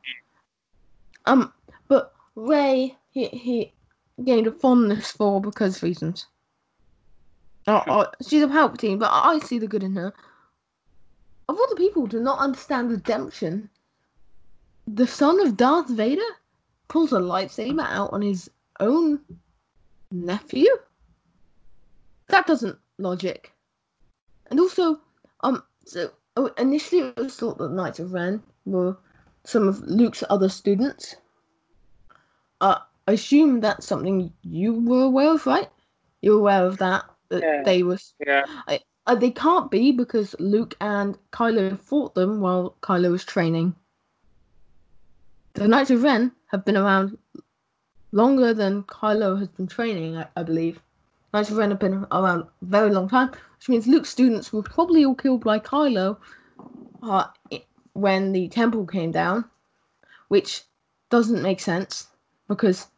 [1.27, 1.53] Um,
[1.89, 3.73] but Rey, he, he
[4.25, 6.27] gained a fondness for because of reasons.
[8.27, 10.13] She's a Palpatine, but I see the good in her.
[11.49, 13.69] Of all the people do not understand redemption,
[14.87, 16.23] the son of Darth Vader
[16.89, 19.21] pulls a lightsaber out on his own
[20.11, 20.69] nephew?
[22.29, 23.53] That doesn't logic.
[24.51, 25.01] And also,
[25.43, 28.97] um, so oh, initially it was thought that Knights of Ren were
[29.45, 31.17] some of Luke's other students.
[32.61, 35.71] Uh, I assume that's something you were aware of, right?
[36.21, 37.63] You're aware of that that Yeah.
[37.65, 37.97] they were.
[38.27, 38.45] Yeah.
[39.07, 43.75] Uh, they can't be because Luke and Kylo fought them while Kylo was training.
[45.55, 47.17] The Knights of Ren have been around
[48.13, 50.83] longer than Kylo has been training, I, I believe.
[51.33, 54.63] Knights of Ren have been around a very long time, which means Luke's students were
[54.63, 56.19] probably all killed by Kylo
[57.03, 57.25] uh,
[57.95, 59.47] when the temple came down,
[60.29, 60.65] which
[61.09, 62.09] doesn't make sense
[62.49, 62.89] because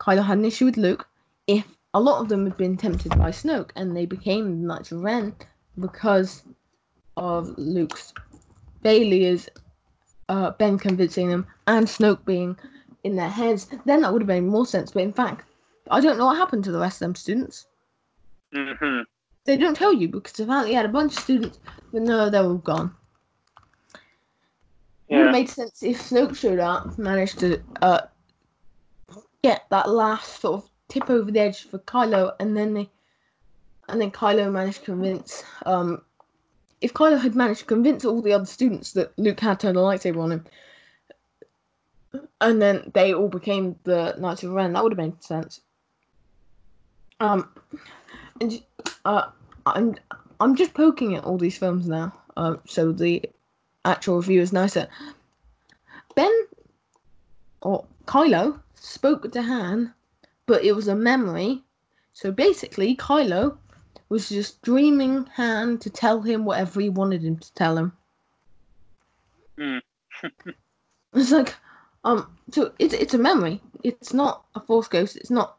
[0.00, 1.08] Kylo had an issue with Luke.
[1.46, 4.92] If a lot of them had been tempted by Snoke and they became the Knights
[4.92, 5.34] of Ren
[5.78, 6.44] because
[7.16, 8.14] of Luke's
[8.82, 9.48] failures,
[10.28, 12.56] uh, Ben convincing them, and Snoke being
[13.04, 14.92] in their heads, then that would have made more sense.
[14.92, 15.44] But in fact,
[15.90, 17.66] I don't know what happened to the rest of them students.
[18.52, 19.00] hmm
[19.46, 21.58] They don't tell you because apparently he had a bunch of students,
[21.92, 22.94] but no, they're all gone.
[25.08, 28.00] It would have made sense if Snoke showed up, managed to uh,
[29.48, 32.90] get that last sort of tip over the edge for Kylo, and then they,
[33.88, 35.42] and then Kylo managed to convince.
[35.64, 36.02] Um,
[36.82, 39.80] if Kylo had managed to convince all the other students that Luke had turned a
[39.80, 40.44] lightsaber on him,
[42.42, 45.62] and then they all became the Knights of Ren, that would have made sense.
[47.20, 47.48] Um,
[48.42, 48.62] and
[49.06, 49.30] uh,
[49.64, 49.96] I'm
[50.40, 53.22] I'm just poking at all these films now, um, so the
[53.86, 54.88] actual review is nicer.
[56.14, 56.46] Ben
[57.62, 59.94] or Kylo spoke to Han,
[60.46, 61.62] but it was a memory.
[62.12, 63.58] So basically, Kylo
[64.08, 67.92] was just dreaming Han to tell him whatever he wanted him to tell him.
[69.58, 69.78] Hmm.
[71.14, 71.54] it's like,
[72.04, 73.60] um, so it's it's a memory.
[73.84, 75.16] It's not a Force ghost.
[75.16, 75.56] It's not.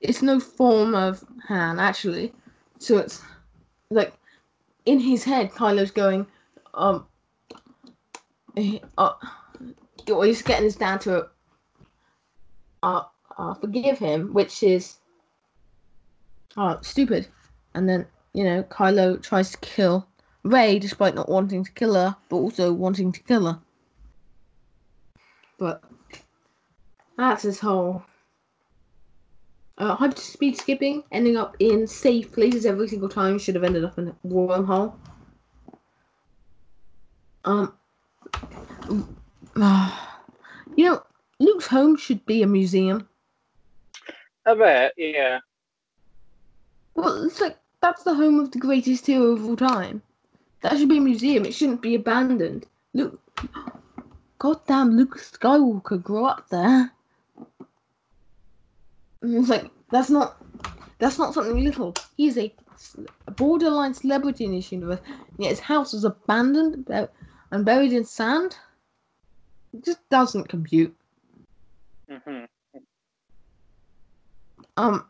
[0.00, 2.32] It's no form of Han actually.
[2.78, 3.22] So it's
[3.90, 4.12] like
[4.84, 6.26] in his head, Kylo's going,
[6.74, 7.06] um,
[8.56, 9.12] he- uh,
[10.06, 11.28] he's getting his dad to
[12.82, 13.04] uh,
[13.38, 14.98] uh, forgive him, which is
[16.56, 17.28] uh, stupid.
[17.74, 20.06] And then, you know, Kylo tries to kill
[20.44, 23.58] Rey despite not wanting to kill her, but also wanting to kill her.
[25.58, 25.82] But
[27.16, 28.02] that's his whole
[29.78, 33.38] uh, hyperspeed skipping, ending up in safe places every single time.
[33.38, 34.94] Should have ended up in a wormhole.
[37.44, 37.72] Um,
[40.76, 41.02] you know,
[41.42, 43.08] Luke's home should be a museum.
[44.46, 45.40] A bit, yeah.
[46.94, 50.02] Well, it's like that's the home of the greatest hero of all time.
[50.60, 51.44] That should be a museum.
[51.44, 52.66] It shouldn't be abandoned.
[52.94, 53.20] Luke,
[54.38, 56.92] goddamn, Luke Skywalker grew up there.
[59.22, 60.36] And It's like that's not
[61.00, 61.92] that's not something little.
[62.16, 62.54] He's a
[63.34, 65.00] borderline celebrity in this universe.
[65.38, 66.88] Yet his house was abandoned
[67.50, 68.56] and buried in sand.
[69.72, 70.94] It just doesn't compute.
[72.18, 72.44] Hmm
[74.76, 75.06] Um,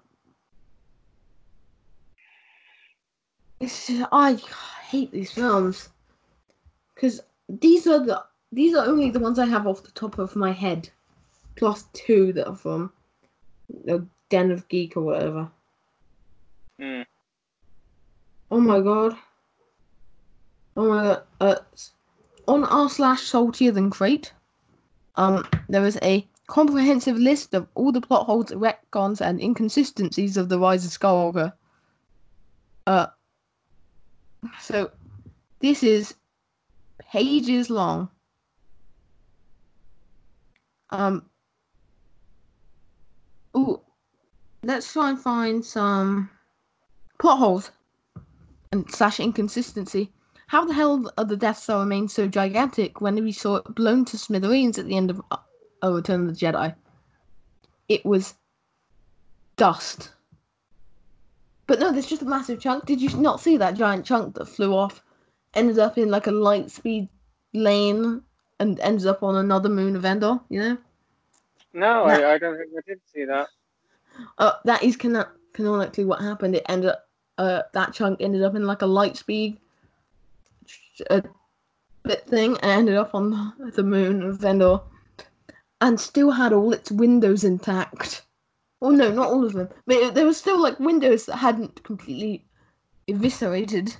[3.60, 4.34] it's just, I
[4.88, 5.88] hate these films
[6.94, 10.36] because these are the these are only the ones I have off the top of
[10.36, 10.90] my head,
[11.56, 12.92] plus two that are from
[13.84, 15.50] the Den of Geek or whatever.
[16.80, 17.04] Mm.
[18.50, 19.16] Oh my god.
[20.76, 21.22] Oh my god.
[21.40, 21.56] Uh,
[22.48, 24.32] on r slash saltier than Crait,
[25.14, 30.48] um, there is a comprehensive list of all the plot holes, retcons, and inconsistencies of
[30.48, 31.52] the Rise of Skywalker.
[32.86, 33.06] Uh,
[34.60, 34.90] so
[35.60, 36.14] this is
[36.98, 38.08] pages long.
[40.90, 41.24] Um.
[43.56, 43.80] Ooh,
[44.62, 46.30] let's try and find some
[47.18, 47.70] plot holes
[48.72, 50.10] and slash inconsistency.
[50.48, 54.04] How the hell are the Death Star remain so gigantic when we saw it blown
[54.06, 55.22] to smithereens at the end of
[55.82, 56.74] uh, Return of the Jedi?
[57.88, 58.34] It was
[59.56, 60.10] dust.
[61.66, 62.86] But no, there's just a massive chunk.
[62.86, 65.02] Did you not see that giant chunk that flew off,
[65.54, 67.08] ended up in like a light speed
[67.54, 68.22] lane,
[68.58, 70.40] and ends up on another moon of Endor?
[70.48, 70.78] You know,
[71.72, 72.04] No, No.
[72.04, 73.48] I, I don't think I did see that.
[74.38, 76.56] uh, that is cano- canonically what happened.
[76.56, 79.58] It ended up, uh, that chunk ended up in like a light speed
[81.10, 81.20] uh,
[82.04, 84.80] bit thing and ended up on the, the moon of Endor
[85.82, 88.22] and still had all its windows intact.
[88.80, 92.46] Oh no, not all of them, but there were still like windows that hadn't completely
[93.08, 93.96] eviscerated.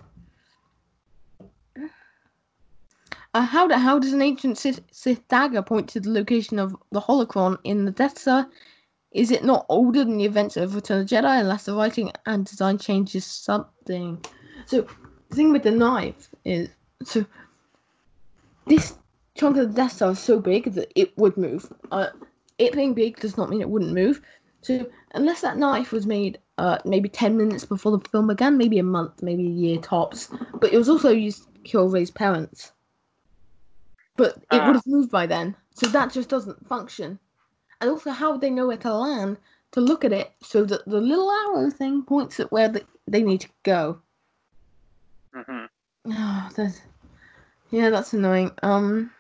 [3.35, 6.77] Uh, how, do, how does an ancient Sith, Sith dagger point to the location of
[6.93, 8.49] the holocron in the Death Star?
[9.11, 12.13] Is it not older than the events of Return of the Jedi unless the writing
[12.27, 14.25] and design changes something?
[14.67, 14.87] So
[15.31, 16.69] the thing with the knife is
[17.03, 17.25] so
[18.67, 18.95] this
[19.43, 21.73] chunk of the Death Star is so big that it would move.
[21.91, 22.11] Uh,
[22.59, 24.23] it being big does not mean it wouldn't move.
[24.61, 28.79] So unless that knife was made uh, maybe ten minutes before the film began, maybe
[28.79, 32.71] a month, maybe a year tops, but it was also used to kill Rey's parents.
[34.17, 34.67] But it Ah.
[34.67, 37.19] would have moved by then, so that just doesn't function.
[37.81, 39.39] And also, how would they know where to land
[39.73, 43.25] to look at it so that the little arrow thing points at where the, they
[43.25, 44.03] need to go?
[45.35, 45.65] hmm
[46.07, 46.81] Oh, that's
[47.73, 48.53] yeah, that's annoying.
[48.63, 49.11] Um,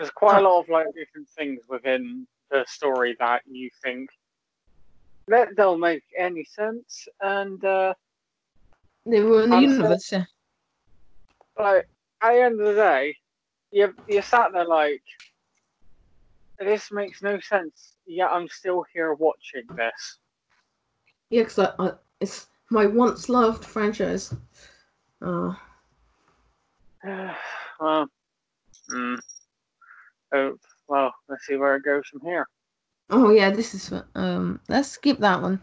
[0.00, 4.08] There's quite a lot of like different things within the story that you think
[5.28, 7.92] that don't make any sense, and uh,
[9.04, 10.10] they were in the universe.
[10.10, 10.24] Yeah.
[11.58, 11.86] like
[12.22, 13.14] at the end of the day,
[13.72, 15.02] you you sat there like
[16.58, 17.96] this makes no sense.
[18.06, 20.18] Yet I'm still here watching this.
[21.28, 24.34] Yeah, because I, I, it's my once loved franchise.
[25.20, 25.52] Uh,
[27.04, 28.06] well,
[28.90, 29.20] mm,
[30.32, 30.56] oh
[30.88, 31.12] well.
[31.28, 32.46] Let's see where it goes from here.
[33.10, 34.60] oh yeah, this is um.
[34.68, 35.60] Let's skip that one.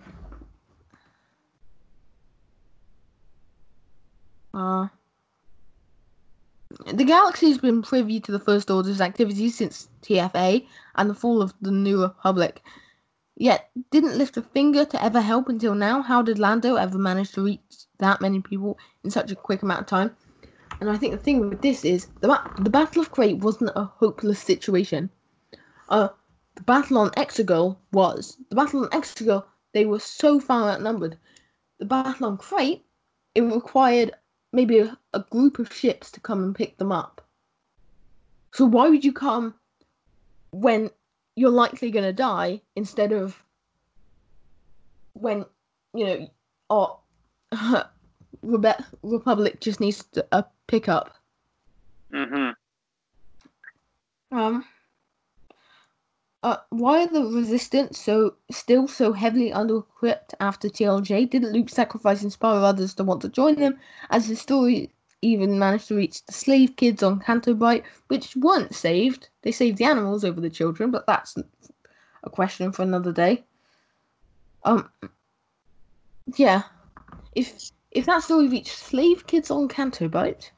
[4.53, 4.87] Uh,
[6.93, 11.41] the galaxy has been privy to the First Order's activities since TFA and the fall
[11.41, 12.61] of the New Republic,
[13.35, 16.01] yet didn't lift a finger to ever help until now.
[16.01, 17.61] How did Lando ever manage to reach
[17.99, 20.15] that many people in such a quick amount of time?
[20.79, 23.71] And I think the thing with this is the ba- the Battle of Crait wasn't
[23.75, 25.09] a hopeless situation.
[25.89, 26.09] Uh,
[26.55, 28.37] the battle on Exegol was.
[28.49, 31.17] The battle on Exegol, they were so far outnumbered.
[31.79, 32.83] The battle on Crait,
[33.35, 34.13] it required
[34.53, 37.21] maybe a, a group of ships to come and pick them up.
[38.53, 39.55] So why would you come
[40.51, 40.89] when
[41.35, 43.43] you're likely going to die instead of
[45.13, 45.45] when,
[45.93, 46.27] you know,
[46.69, 46.99] or
[48.43, 51.13] Rebe- Republic just needs a pickup?
[52.11, 52.49] hmm
[54.31, 54.65] Um.
[56.43, 61.29] Uh, why are the resistance so still so heavily under-equipped after TLJ?
[61.29, 63.79] Didn't Luke sacrifice inspire others to want to join them?
[64.11, 67.23] As the story even managed to reach the slave kids on
[67.57, 69.29] Bight, which weren't saved.
[69.41, 71.35] They saved the animals over the children, but that's
[72.23, 73.43] a question for another day.
[74.63, 74.89] Um,
[76.35, 76.63] yeah,
[77.35, 80.51] if if that story reached slave kids on Bight,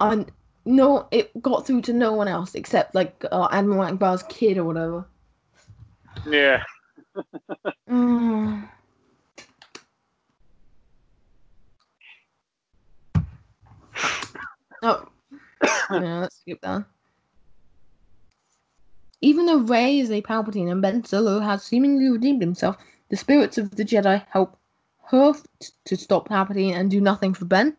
[0.00, 0.32] and
[0.64, 4.64] no, it got through to no one else except like uh, Admiral Ackbar's kid or
[4.64, 5.06] whatever.
[6.26, 6.60] Yeah.
[7.88, 8.68] Mm.
[14.82, 15.06] Oh,
[15.92, 16.84] yeah, let's skip that.
[19.20, 22.76] Even though Rey is a Palpatine and Ben Solo has seemingly redeemed himself,
[23.08, 24.58] the spirits of the Jedi help
[25.10, 27.76] t- to stop Palpatine and do nothing for Ben.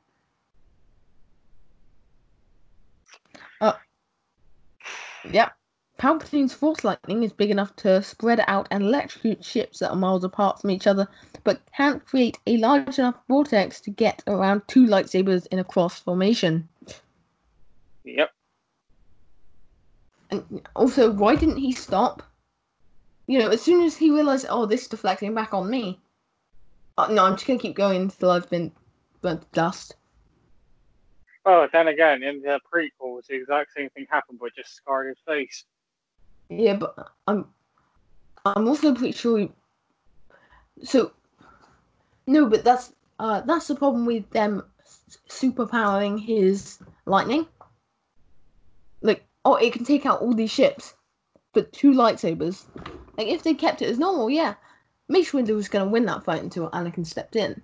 [3.61, 3.73] Uh,
[5.31, 5.53] yep.
[5.97, 10.23] Palpatine's Force Lightning is big enough to spread out and electrocute ships that are miles
[10.23, 11.07] apart from each other,
[11.43, 15.99] but can't create a large enough vortex to get around two lightsabers in a cross
[15.99, 16.67] formation.
[18.03, 18.31] Yep.
[20.31, 22.23] And also, why didn't he stop?
[23.27, 26.01] You know, as soon as he realized, oh, this is deflecting back on me.
[26.97, 28.71] Uh, no, I'm just gonna keep going until I've been
[29.21, 29.95] burnt to dust.
[31.45, 35.17] Oh, then again, in the prequels, the exact same thing happened, but just scarred his
[35.27, 35.65] face.
[36.49, 37.47] Yeah, but I'm,
[38.45, 39.39] I'm also pretty sure.
[39.39, 39.51] He,
[40.83, 41.11] so,
[42.27, 44.63] no, but that's uh, that's the problem with them
[45.29, 47.45] superpowering his lightning.
[49.01, 50.93] Like, oh, it can take out all these ships,
[51.53, 52.63] but two lightsabers.
[53.17, 54.55] Like, if they kept it as normal, yeah,
[55.09, 57.61] Mace Windu was going to win that fight until Anakin stepped in.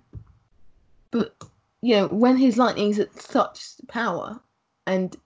[1.10, 1.34] But
[1.82, 4.40] you know, when his lightning's at such power,
[4.86, 5.16] and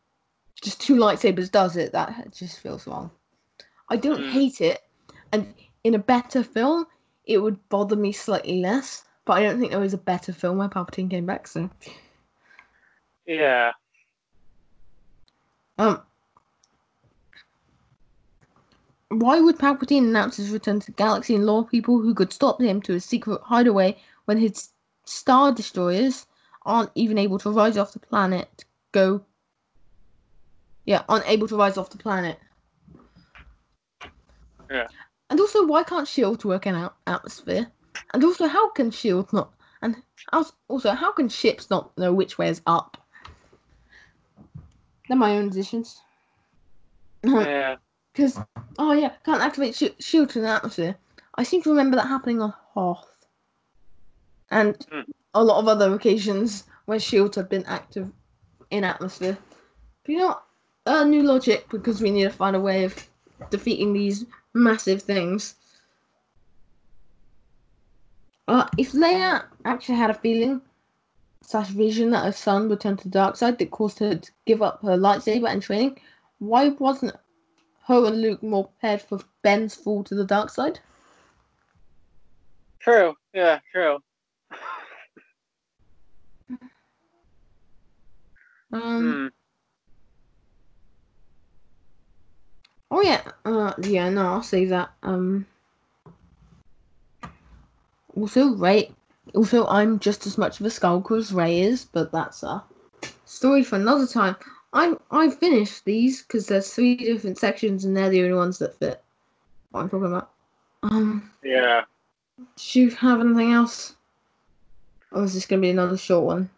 [0.62, 3.10] just two lightsabers does it, that just feels wrong.
[3.88, 4.30] I don't Mm.
[4.30, 4.80] hate it,
[5.32, 6.86] and in a better film,
[7.24, 9.04] it would bother me slightly less.
[9.24, 11.46] But I don't think there was a better film where Palpatine came back.
[11.48, 11.70] So,
[13.26, 13.72] Yeah.
[15.78, 16.02] um,
[19.20, 22.60] why would Palpatine announce his return to the galaxy and lure people who could stop
[22.60, 24.70] him to a secret hideaway when his
[25.04, 26.26] star destroyers
[26.62, 28.64] aren't even able to rise off the planet?
[28.92, 29.24] Go.
[30.86, 32.38] Yeah, unable to rise off the planet.
[34.70, 34.88] Yeah.
[35.30, 37.70] And also, why can't shield work in out- atmosphere?
[38.12, 39.52] And also, how can shield not?
[39.82, 39.96] And
[40.68, 42.96] also, how can ships not know which way is up?
[45.08, 46.00] They're my own decisions.
[47.22, 47.76] Yeah.
[48.14, 48.38] Because,
[48.78, 50.96] oh yeah, can't activate sh- shield in the atmosphere.
[51.34, 53.26] I seem to remember that happening on Hoth.
[54.50, 55.10] And Hmm.
[55.34, 58.12] a lot of other occasions where shields have been active
[58.70, 59.36] in atmosphere.
[60.04, 60.44] But you know what?
[60.86, 62.94] Uh, new logic, because we need to find a way of
[63.50, 65.56] defeating these massive things.
[68.46, 70.60] Uh, if Leia actually had a feeling
[71.42, 74.32] slash vision that her son would turn to the dark side that caused her to
[74.44, 75.98] give up her lightsaber and training,
[76.38, 77.16] why wasn't
[77.86, 80.80] her and Luke more prepared for Ben's fall to the dark side?
[82.80, 83.14] True.
[83.32, 83.98] Yeah, true.
[88.72, 89.12] Um.
[89.12, 89.26] Hmm.
[92.90, 93.22] Oh yeah.
[93.44, 93.72] Uh.
[93.82, 94.08] Yeah.
[94.10, 94.90] No, I'll say that.
[95.02, 95.46] Um.
[98.16, 98.92] Also, Rey.
[99.34, 102.62] Also, I'm just as much of a skulker as Rey is, but that's a
[103.24, 104.36] story for another time.
[104.74, 108.76] I I finished these because there's three different sections and they're the only ones that
[108.76, 109.02] fit.
[109.70, 110.30] What I'm talking about.
[110.82, 111.30] Um.
[111.42, 111.84] Yeah.
[112.56, 113.94] Do you have anything else?
[115.12, 116.50] Or is this gonna be another short one?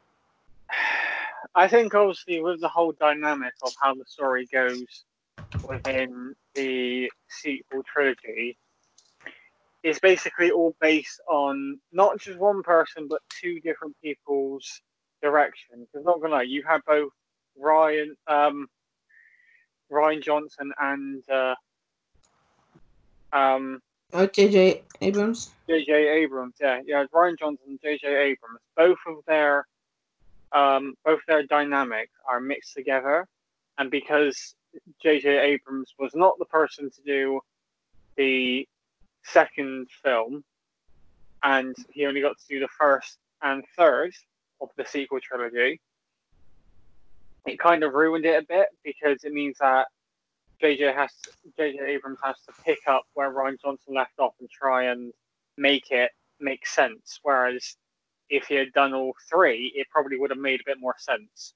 [1.54, 5.04] I think obviously with the whole dynamic of how the story goes
[5.66, 8.58] within the sequel trilogy,
[9.82, 14.80] it's basically all based on not just one person but two different people's
[15.22, 15.80] direction.
[15.80, 17.12] Because not gonna lie, you have both
[17.62, 18.68] Rian, um,
[19.90, 21.54] Rian Johnson and uh,
[23.32, 23.80] um,
[24.12, 24.82] Oh, J.J.
[25.00, 25.50] Abrams.
[25.68, 25.92] J.J.
[25.92, 28.06] Abrams, yeah, yeah, Rian Johnson and J.J.
[28.06, 29.66] Abrams, both of their,
[30.52, 33.26] um, both their dynamics are mixed together,
[33.78, 34.54] and because
[35.02, 35.28] J.J.
[35.38, 37.40] Abrams was not the person to do
[38.16, 38.66] the
[39.24, 40.44] second film,
[41.42, 44.12] and he only got to do the first and third
[44.60, 45.80] of the sequel trilogy,
[47.46, 49.86] it kind of ruined it a bit because it means that
[50.62, 51.10] JJ has
[51.58, 55.12] JJ Abrams has to pick up where Rian Johnson left off and try and
[55.56, 57.20] make it make sense.
[57.22, 57.76] Whereas
[58.28, 61.54] if he had done all three, it probably would have made a bit more sense.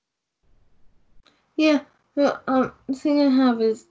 [1.57, 1.81] Yeah,
[2.15, 3.87] but um, the thing I have is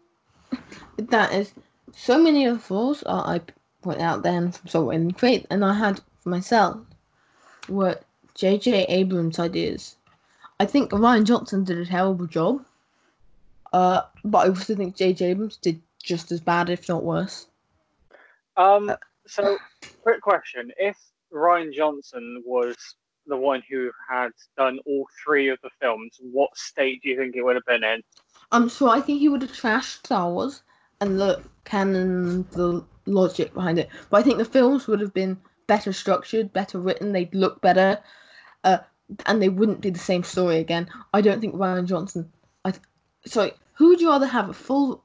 [0.97, 1.53] that is
[1.95, 3.41] so many of the flaws I
[3.81, 6.77] point out then from Salt and Crait, and I had for myself
[7.67, 7.99] were
[8.35, 8.85] J.J.
[8.85, 9.95] Abrams' ideas.
[10.59, 12.65] I think Rian Johnson did a terrible job,
[13.71, 15.31] uh, but I also think J.J.
[15.31, 17.47] Abrams did just as bad, if not worse.
[18.57, 18.91] Um.
[19.27, 19.57] So,
[20.03, 20.97] quick question: If
[21.31, 22.75] Rian Johnson was
[23.27, 27.35] the one who had done all three of the films, what state do you think
[27.35, 28.03] it would have been in?
[28.51, 30.63] Um, so I think he would have trashed Star Wars
[30.99, 33.89] and the canon, the logic behind it.
[34.09, 35.37] But I think the films would have been
[35.67, 37.11] better structured, better written.
[37.11, 37.99] They'd look better,
[38.63, 38.79] uh,
[39.25, 40.89] and they wouldn't be the same story again.
[41.13, 42.31] I don't think Rian Johnson.
[42.65, 42.83] I th-
[43.25, 43.53] sorry.
[43.73, 45.03] Who would you rather have a full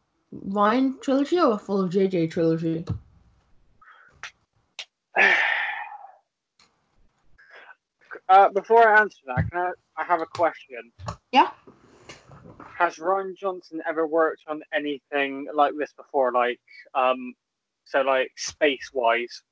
[0.48, 2.84] Rian trilogy or a full JJ trilogy?
[8.28, 10.90] Uh, before I answer that, can I, I have a question?
[11.32, 11.50] Yeah.
[12.76, 16.32] Has Rian Johnson ever worked on anything like this before?
[16.32, 16.58] Like,
[16.94, 17.34] um,
[17.84, 19.42] so like space wise?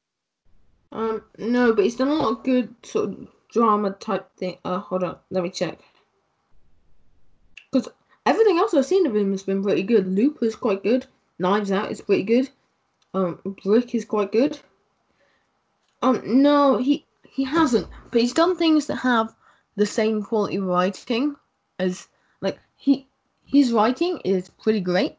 [0.91, 4.57] Um, no, but he's done a lot of good sort of drama type thing.
[4.65, 5.79] Uh, hold on, let me check.
[7.71, 7.89] Because
[8.27, 10.07] everything else I've seen of him has been pretty good.
[10.07, 11.07] Loop is quite good.
[11.39, 12.51] Knives Out is pretty good.
[13.15, 14.59] Um, Brick is quite good.
[16.03, 19.35] Um, no, he he hasn't, but he's done things that have
[19.77, 21.37] the same quality writing
[21.79, 22.09] as
[22.41, 23.07] like he
[23.45, 25.17] his writing is pretty great.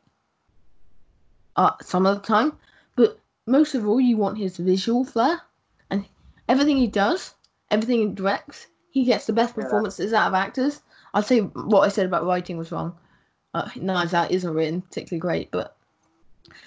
[1.56, 2.54] Uh, some of the time,
[2.96, 5.42] but most of all, you want his visual flair,
[5.90, 6.06] and
[6.50, 7.36] everything he does,
[7.74, 9.64] everything he directs, he gets the best Yeah.
[9.64, 10.82] performances out of actors.
[11.14, 12.98] I'd say what I said about writing was wrong.
[13.54, 15.76] Uh, Knives Out isn't written particularly great, but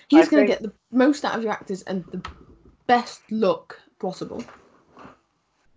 [0.09, 2.23] he's going to get the most out of your actors and the
[2.87, 4.45] best look possible.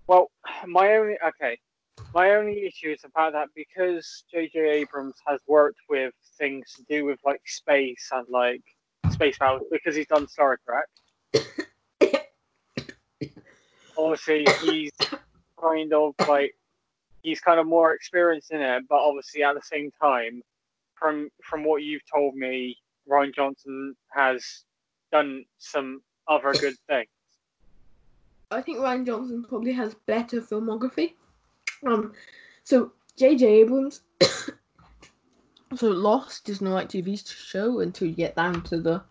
[0.07, 0.31] Well,
[0.67, 1.59] my only okay,
[2.13, 4.59] my only issue is about that because J.J.
[4.59, 8.61] Abrams has worked with things to do with like space and like
[9.11, 11.45] space battles because he's done Star Trek.
[13.99, 14.91] Obviously, he's
[15.61, 16.55] kind of like
[17.21, 20.41] he's kind of more experienced in it, but obviously at the same time,
[20.95, 22.77] from from what you've told me,
[23.09, 24.63] Rian Johnson has
[25.11, 27.09] done some other good things.
[28.51, 31.13] I think Rian Johnson probably has better filmography.
[31.85, 32.13] Um,
[32.63, 33.45] so J.J.
[33.45, 34.01] Abrams,
[35.75, 39.03] so Lost isn't the right TV show until you get down to the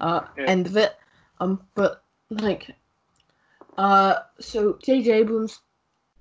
[0.00, 0.46] uh, Yeah.
[0.46, 0.96] end of it.
[1.40, 2.74] Um, but like,
[3.78, 5.10] uh, so J.J.
[5.10, 5.60] Abrams,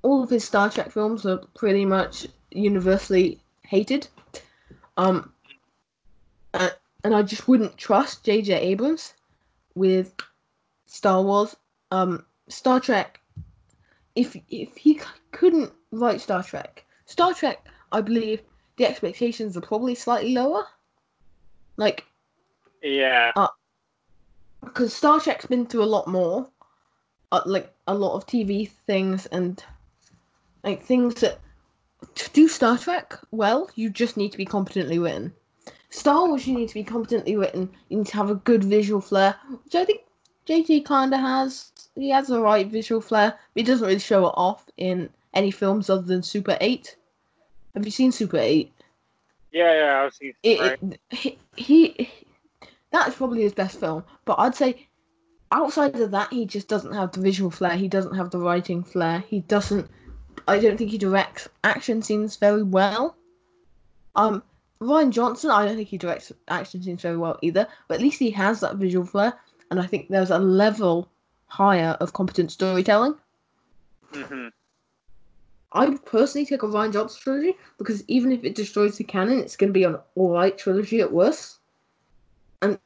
[0.01, 4.07] all of his Star Trek films are pretty much universally hated.
[4.97, 5.31] Um,
[6.53, 6.69] uh,
[7.03, 8.53] and I just wouldn't trust J.J.
[8.53, 9.13] Abrams
[9.75, 10.13] with
[10.85, 11.55] Star Wars.
[11.91, 13.19] Um, Star Trek.
[14.15, 18.41] If if he c- couldn't write Star Trek, Star Trek, I believe
[18.77, 20.65] the expectations are probably slightly lower.
[21.77, 22.05] Like
[22.83, 23.31] Yeah,
[24.61, 26.47] because Star Trek's been through a lot more,
[27.33, 29.63] uh, like a lot of TV things and
[30.63, 31.39] like things that
[32.15, 35.33] to do Star Trek well, you just need to be competently written.
[35.89, 37.69] Star Wars, you need to be competently written.
[37.89, 40.01] You need to have a good visual flair, which I think
[40.47, 41.71] JJ kind of has.
[41.95, 45.51] He has a right visual flair, but he doesn't really show it off in any
[45.51, 46.95] films other than Super Eight.
[47.75, 48.71] Have you seen Super Eight?
[49.51, 50.03] yeah, yeah.
[50.03, 50.33] I've seen.
[50.43, 50.79] it, right.
[50.81, 52.11] it- he, he
[52.91, 54.87] that's probably his best film but i'd say
[55.53, 58.83] outside of that he just doesn't have the visual flair he doesn't have the writing
[58.83, 59.87] flair he doesn't
[60.47, 63.15] i don't think he directs action scenes very well.
[64.15, 64.43] Um
[64.81, 68.19] rian johnson i don't think he directs action scenes very well either but at least
[68.19, 69.33] he has that visual flair
[69.71, 71.07] and i think there's a level
[71.45, 73.15] higher of competent storytelling.
[74.11, 74.47] Hmm
[75.73, 79.39] I would personally take a Rian Johnson trilogy because even if it destroys the canon,
[79.39, 81.57] it's going to be an alright trilogy at worst.
[82.61, 82.77] And,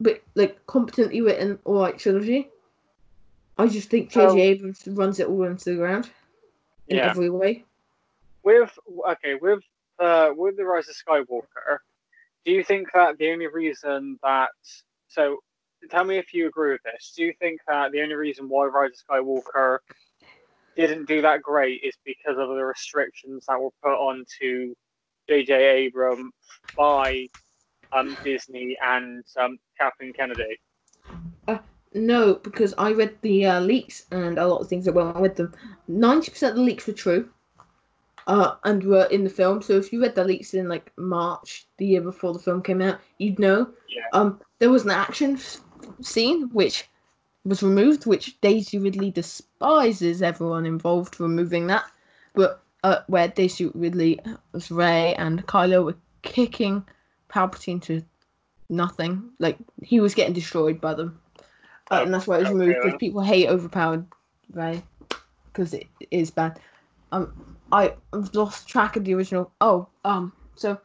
[0.00, 2.48] but like competently written alright trilogy.
[3.58, 4.38] I just think J.J.
[4.40, 6.10] Abrams runs it all into the ground
[6.88, 7.10] in Yeah.
[7.10, 7.64] every way.
[8.42, 8.70] With
[9.08, 9.60] okay, with
[9.98, 11.78] uh, with the Rise of Skywalker,
[12.44, 14.50] do you think that the only reason that
[15.08, 15.38] so
[15.90, 17.14] tell me if you agree with this?
[17.16, 19.78] Do you think that the only reason why Rise of Skywalker
[20.76, 24.74] didn't do that great is because of the restrictions that were put onto
[25.28, 25.52] J.J.
[25.54, 26.32] Abrams
[26.76, 27.26] by
[27.96, 30.58] um, Disney and um, Kathleen Kennedy?
[31.94, 35.36] No, because I read the uh, leaks and a lot of things that went with
[35.36, 35.54] them.
[35.88, 37.30] Ninety percent of the leaks were true,
[38.26, 39.62] uh, and were in the film.
[39.62, 42.82] So if you read the leaks in like March, the year before the film came
[42.82, 43.70] out, you'd know.
[43.88, 44.02] Yeah.
[44.12, 45.38] Um, there was an action
[46.02, 46.84] scene which
[47.46, 51.84] was removed, which Daisy Ridley despises everyone involved for removing that.
[52.34, 54.20] But uh, where Daisy Ridley
[54.52, 56.84] was Rey and Kylo were kicking
[57.28, 58.02] Palpatine to
[58.68, 61.20] nothing, like he was getting destroyed by them.
[61.90, 64.06] Uh, and that's why it was removed because people hate overpowered
[64.52, 64.82] Rey
[65.46, 66.58] because it is bad.
[67.12, 69.52] Um, I I've lost track of the original.
[69.60, 70.78] Oh, um, so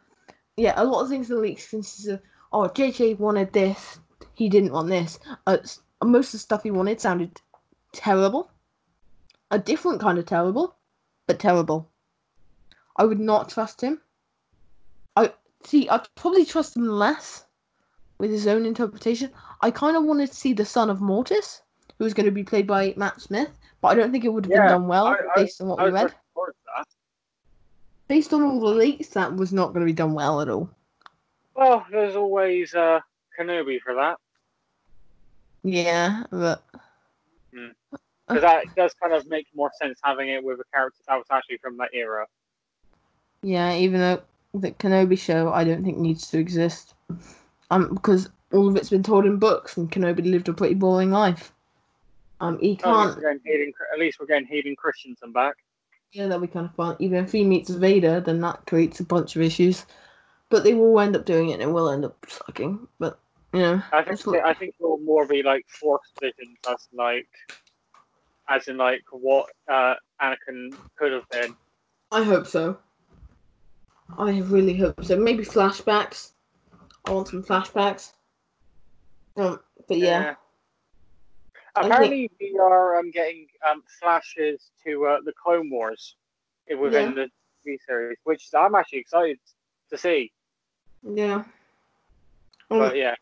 [0.58, 2.22] yeah, a lot of things in the leaks consist of
[2.54, 4.00] oh JJ wanted this,
[4.36, 5.20] he didn't want this.
[5.48, 5.58] Uh,
[6.04, 7.42] most of the stuff he wanted sounded
[7.94, 8.52] terrible.
[9.52, 10.76] A different kind of terrible,
[11.28, 11.90] but terrible.
[12.98, 14.02] I would not trust him.
[15.66, 15.88] See.
[15.90, 17.46] I'd probably trust him less
[18.18, 19.32] with his own interpretation.
[19.62, 21.62] I kind of wanted to see the son of Mortis,
[21.98, 24.46] who was going to be played by Matt Smith, but I don't think it would
[24.46, 26.04] have Yeah, been done well I- I- based on what I we read.
[26.04, 26.88] looking forward to that.
[28.08, 30.70] Based on all the leaks, that was not going to be done well at all.
[31.56, 33.00] Well, there's always uh,
[33.40, 34.18] Kenobi for that.
[35.64, 36.64] Yeah, but
[37.52, 41.28] Because that does kind of make more sense having it with a character that was
[41.30, 42.26] actually from that era.
[43.44, 44.22] yeah, even though
[44.54, 46.94] the Kenobi show, I don't think needs to exist,
[47.70, 51.12] um, because all of it's been told in books, and Kenobi lived a pretty boring
[51.12, 51.54] life.
[52.42, 53.16] Um, he Oh, at, least can't.
[53.16, 55.56] we're getting Hayden, at least we're getting Hayden Christensen back.
[56.12, 56.98] Yeah, that'd be kind of fun.
[57.00, 59.86] Even if he meets Vader, then that creates a bunch of issues.
[60.50, 62.86] But they will end up doing it, and it will end up sucking.
[63.00, 63.18] But
[63.54, 66.88] you know, I think what- I think it will more be like force visions as
[66.92, 67.28] like
[68.50, 71.56] as in like what uh, Anakin could have been.
[72.12, 72.78] I hope so.
[74.18, 75.18] I really hope so.
[75.18, 76.32] Maybe flashbacks.
[77.06, 78.14] I want some flashbacks.
[79.38, 80.38] Um, but yeah, think-
[81.76, 86.16] Apparently, we are um, getting um, flashes to uh, the Clone Wars
[86.70, 87.30] within the
[87.66, 89.40] TV series, which I'm actually excited
[89.90, 90.32] to see.
[91.04, 91.44] yeah.
[92.70, 93.16] Um, But yeah,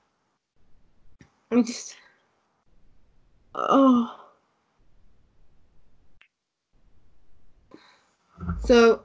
[1.52, 1.96] I just.
[3.54, 4.16] Oh.
[8.64, 9.04] So.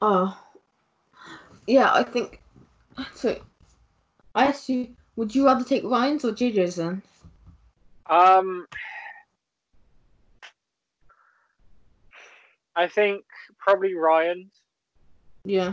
[0.00, 0.38] Oh.
[1.66, 2.40] Yeah, I think.
[3.14, 3.38] So.
[4.34, 7.00] I asked you, would you rather take Rian's or JJ's then?
[8.08, 8.66] um,
[12.76, 13.24] I think
[13.58, 14.52] probably Rian's.
[15.44, 15.72] Yeah.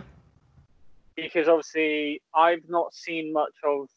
[1.16, 3.88] because obviously I've not seen much of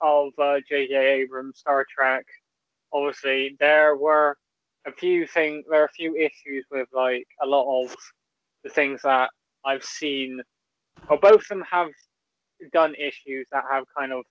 [0.00, 0.94] of uh, J.J.
[0.94, 2.26] Abrams Star Trek.
[2.92, 4.36] Obviously, there were
[4.86, 7.96] a few things, there are a few issues with like a lot of
[8.64, 9.30] the things that
[9.64, 10.42] I've seen.
[11.10, 11.90] Well, both of them have
[12.72, 14.24] done issues that have kind of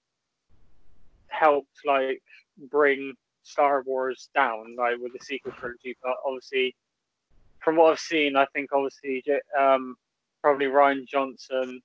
[1.28, 2.24] helped like
[2.72, 3.14] bring
[3.44, 5.98] Star Wars down, like with the sequel trilogy.
[6.02, 6.76] But obviously,
[7.62, 9.24] from what I've seen, I think obviously
[9.60, 9.96] um,
[10.42, 11.82] probably Rian Johnson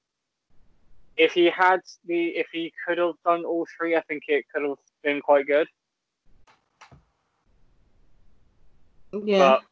[1.16, 4.64] if he had the if he could have done all three, I think it could
[4.64, 5.68] have been quite good.
[9.12, 9.38] Yeah.
[9.38, 9.62] But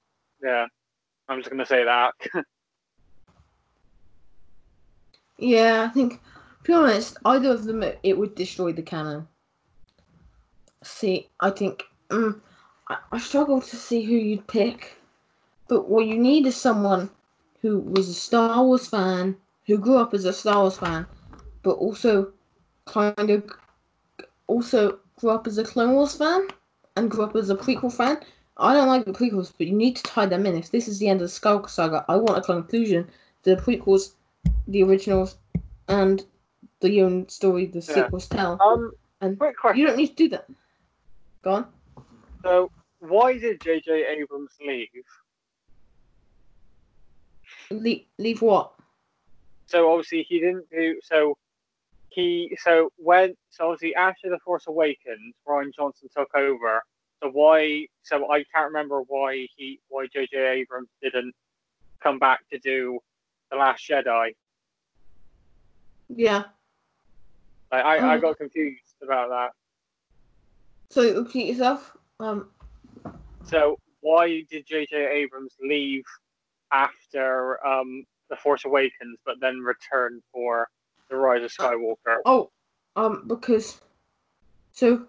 [0.43, 0.67] yeah,
[1.29, 2.15] I'm just gonna say that.
[5.43, 6.21] Yeah, I think,
[6.63, 9.27] to be honest, either of them, it, would destroy the canon.
[10.85, 12.41] See, I think, um,
[12.87, 14.99] I, I struggle to see who you'd pick.
[15.67, 17.11] But what you need is someone
[17.61, 19.37] who was a Star Wars fan,
[19.67, 21.07] who grew up as a Star Wars fan,
[21.65, 22.33] but also
[22.85, 23.51] kind of
[24.47, 26.47] also grew up as a Clone Wars fan
[26.97, 28.19] and grew up as a prequel fan.
[28.59, 30.55] I don't like the prequels, but you need to tie them in.
[30.55, 33.09] If this is the end of the Skywalker saga, I want a conclusion
[33.43, 34.13] to the prequels,
[34.67, 35.37] the originals,
[35.89, 36.25] and
[36.81, 38.05] the own story the Yeah.
[38.05, 38.59] sequels tell.
[38.61, 39.81] um, And quick question.
[39.81, 40.49] you don't need to do that.
[41.43, 41.67] Go on.
[42.45, 42.71] So,
[43.01, 44.05] why did J.J.
[44.07, 44.89] Abrams leave?
[47.71, 48.73] Leave, leave what?
[49.67, 51.37] So obviously he didn't do so.
[52.11, 56.83] He so when so obviously after the Force Awakens, Rian Johnson took over.
[57.23, 57.87] So why?
[58.03, 60.37] So I can't remember why he why J.J.
[60.37, 61.35] Abrams didn't
[62.03, 62.99] come back to do
[63.53, 64.35] the Last Jedi.
[66.09, 66.45] Yeah.
[67.71, 68.21] Like, I I Oh.
[68.21, 69.51] got confused about that.
[70.91, 71.97] So repeat yourself.
[72.19, 72.51] Um.
[73.45, 74.97] So why did J.J.
[74.97, 76.05] Abrams leave
[76.73, 80.69] after um, the Force Awakens, but then return for
[81.09, 82.17] the Rise of Skywalker?
[82.25, 82.51] Oh.
[82.97, 83.25] Um.
[83.29, 83.81] Because.
[84.73, 85.07] So.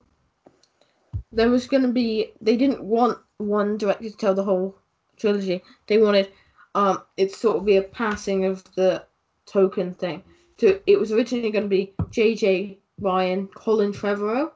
[1.31, 2.31] There was gonna be.
[2.41, 4.77] They didn't want one director to tell the whole
[5.17, 5.63] trilogy.
[5.87, 6.31] They wanted.
[6.75, 7.01] Um.
[7.17, 9.03] It sort of be a passing of the
[9.45, 10.23] token thing.
[10.57, 12.77] So it was originally going to be J.J.
[13.01, 14.51] Rian, Colin Trevorrow.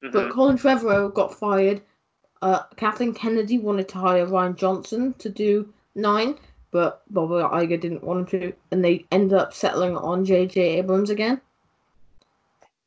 [0.00, 0.30] But Mhm.
[0.32, 1.82] Colin Trevorrow got fired.
[2.40, 6.38] Uh, Kathleen Kennedy wanted to hire Rian Johnson to do nine,
[6.72, 10.60] but Bob Iger didn't want him to, and they ended up settling on J.J.
[10.78, 11.40] Abrams again.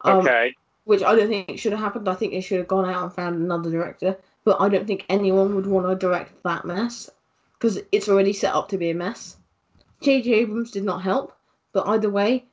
[0.01, 0.55] Um, Okay.
[0.83, 2.07] Which I don't think should have happened.
[2.07, 4.17] I think they should have gone out and found another director.
[4.43, 7.09] But I don't think anyone would want to direct that mess
[7.59, 9.37] because it's already set up to be a mess.
[10.01, 10.33] J.J.
[10.33, 11.35] Abrams did not help,
[11.73, 12.45] but either way,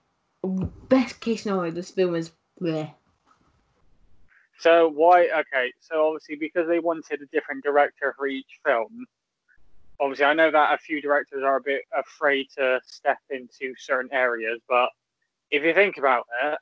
[0.89, 2.93] best case scenario, this film is bleh.
[4.59, 5.29] So why?
[5.29, 9.07] Okay, so obviously because they wanted a different director for each film.
[10.01, 14.11] Obviously, I know that a few directors are a bit afraid to step into certain
[14.13, 14.89] areas, but
[15.51, 16.59] if you think about it,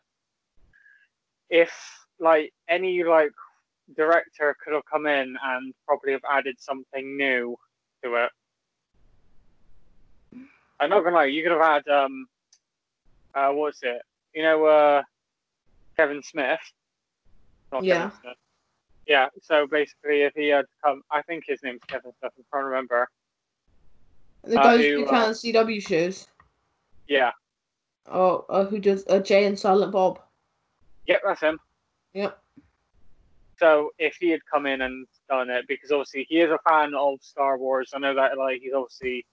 [1.50, 1.72] if
[2.18, 3.32] like any like
[3.96, 7.56] director could have come in and probably have added something new
[8.02, 8.30] to it.
[10.78, 12.26] I'm not gonna lie, you could have had um,
[13.34, 14.00] uh, what's it?
[14.34, 15.02] You know, uh,
[15.96, 16.60] Kevin Smith.
[17.72, 17.96] Not Yeah.
[17.96, 18.36] Kevin Smith.
[19.06, 19.28] Yeah.
[19.42, 22.32] So basically, if he had come, I think his name's Kevin Smith.
[22.36, 23.08] I'm trying to remember.
[24.44, 26.28] The Uh, guy who, who uh, can CW shows.
[27.08, 27.32] Yeah.
[28.06, 30.20] Oh, uh, who does uh, Jay and Silent Bob?
[31.06, 31.58] Yep, that's him.
[32.14, 32.38] Yep.
[33.60, 36.94] So if he had come in and done it, because obviously he is a fan
[36.94, 39.26] of Star Wars, I know that like he's obviously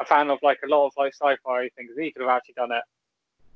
[0.00, 1.90] a fan of like a lot of like sci-fi things.
[1.98, 2.84] He could have actually done it.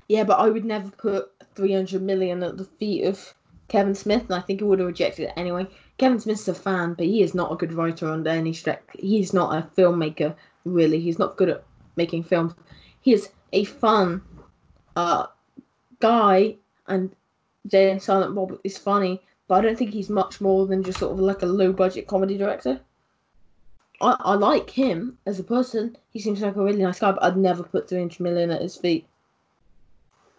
[0.09, 3.35] Yeah, but I would never put 300 million at the feet of
[3.69, 5.69] Kevin Smith, and I think he would have rejected it anyway.
[5.97, 8.83] Kevin Smith's a fan, but he is not a good writer under any stretch.
[8.99, 10.99] He's not a filmmaker, really.
[10.99, 11.65] He's not good at
[11.95, 12.53] making films.
[13.01, 14.23] He is a fun
[14.97, 15.27] uh,
[16.01, 16.57] guy,
[16.89, 17.15] and
[17.69, 20.99] Jay and Silent Bob is funny, but I don't think he's much more than just
[21.01, 22.81] sort of like a low budget comedy director.
[24.01, 25.99] I, I like him as a person.
[26.11, 28.77] He seems like a really nice guy, but I'd never put 300 million at his
[28.77, 29.07] feet.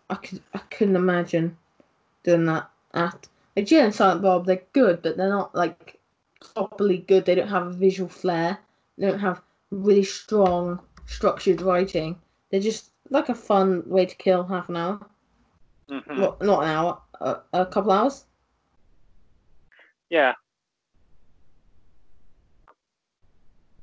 [0.09, 1.57] I could I couldn't imagine
[2.23, 4.45] doing that at like Jay and Silent Bob.
[4.45, 5.99] They're good, but they're not like
[6.55, 7.25] properly good.
[7.25, 8.59] They don't have a visual flair.
[8.97, 12.21] They don't have really strong structured writing.
[12.51, 15.07] They're just like a fun way to kill half an hour.
[15.89, 18.26] hmm Well, not an hour, a, a couple hours.
[20.09, 20.33] Yeah.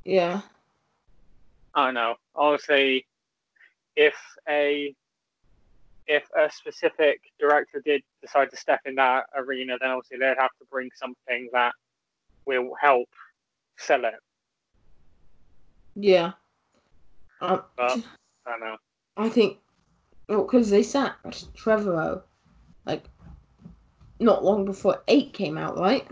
[0.05, 0.43] Yeah,
[1.75, 2.17] I don't know.
[2.37, 3.07] Obviously,
[3.97, 4.15] if
[4.49, 4.95] a
[6.07, 10.51] if a specific director did decide to step in that arena, then obviously they'd have
[10.59, 11.73] to bring something that
[12.47, 13.09] will help
[13.79, 14.15] sell it.
[15.95, 16.33] yeah.
[17.41, 17.99] Um, But
[18.47, 18.77] I don't know.
[19.17, 19.59] I think,
[20.29, 22.23] well, because they sacked Trevorrow,
[22.85, 23.05] like,
[24.21, 26.07] not long before eight came out, right?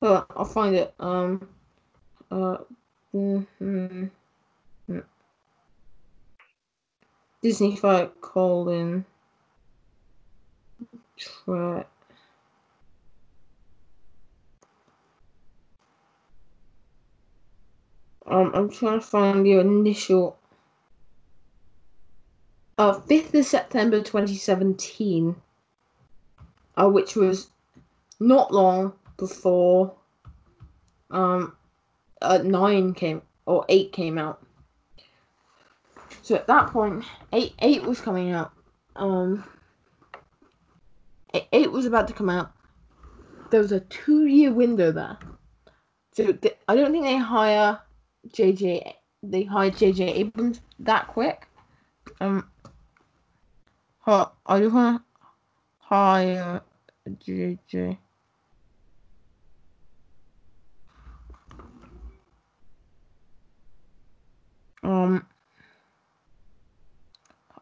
[0.00, 0.94] Well, I'll find it.
[1.00, 1.48] Um,
[2.30, 2.58] uh,
[3.14, 4.10] mm, mm,
[4.90, 5.04] mm.
[7.42, 9.04] Disney fight Colin.
[11.16, 11.84] Tre-
[18.26, 20.38] Um, I'm trying to find the initial
[22.76, 25.36] uh, 5th of September 2017,
[26.78, 27.48] uh, which was
[28.20, 29.94] not long before
[31.10, 31.56] um,
[32.22, 34.40] uh, 9 came, or 8 came out.
[36.22, 38.52] So at that point, 8, 8 was coming out.
[38.94, 39.44] Um,
[41.34, 42.52] 8, 8 was about to come out.
[43.50, 45.18] There was a two year window there.
[46.12, 47.80] So th- I don't think they hire
[48.28, 51.48] JJ, they hired JJ Abrams that quick.
[52.20, 52.48] Um,
[54.06, 55.26] I just want to
[55.78, 56.62] hire
[57.16, 57.98] JJ.
[64.82, 65.26] Um,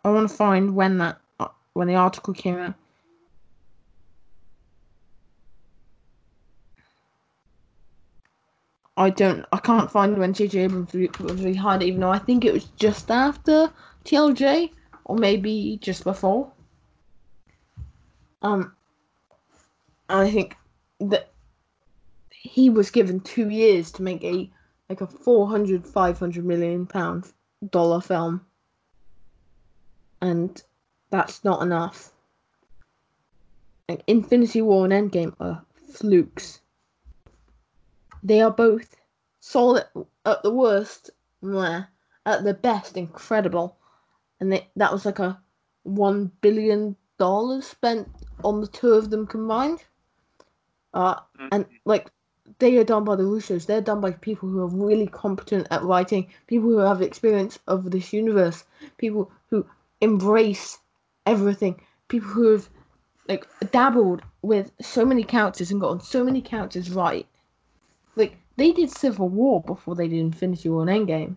[0.05, 2.75] I want to find when that uh, when the article came out.
[8.97, 9.45] I don't.
[9.53, 13.11] I can't find when JJ Abrams was rehired, even though I think it was just
[13.11, 13.71] after
[14.05, 14.71] TLJ
[15.05, 16.51] or maybe just before.
[18.43, 18.76] Um,
[20.09, 20.57] I think
[21.01, 21.33] that
[22.31, 24.51] he was given two years to make a
[24.89, 27.33] like a 400 500 million pound
[27.71, 28.47] dollar film.
[30.21, 30.63] And
[31.11, 32.13] that's not enough.
[33.89, 36.61] Like infinity war and endgame are flukes.
[38.23, 38.95] They are both
[39.41, 39.87] solid
[40.25, 41.11] at the worst
[41.43, 41.83] meh,
[42.25, 43.77] at the best incredible.
[44.41, 45.41] And they, that was like a
[45.83, 48.09] one billion dollars spent
[48.45, 49.83] on the two of them combined
[50.97, 51.21] uh
[51.53, 52.11] and like
[52.59, 53.67] they are done by the Russos.
[53.67, 57.91] They're done by people who are really competent at writing, people who have experience of
[57.91, 58.65] this universe,
[58.97, 59.67] people who
[60.01, 60.79] embrace
[61.27, 62.69] everything, people who have
[63.29, 67.27] like dabbled with so many characters and gotten so many characters right.
[68.15, 71.37] Like they did Civil War before they did Infinity War and Endgame,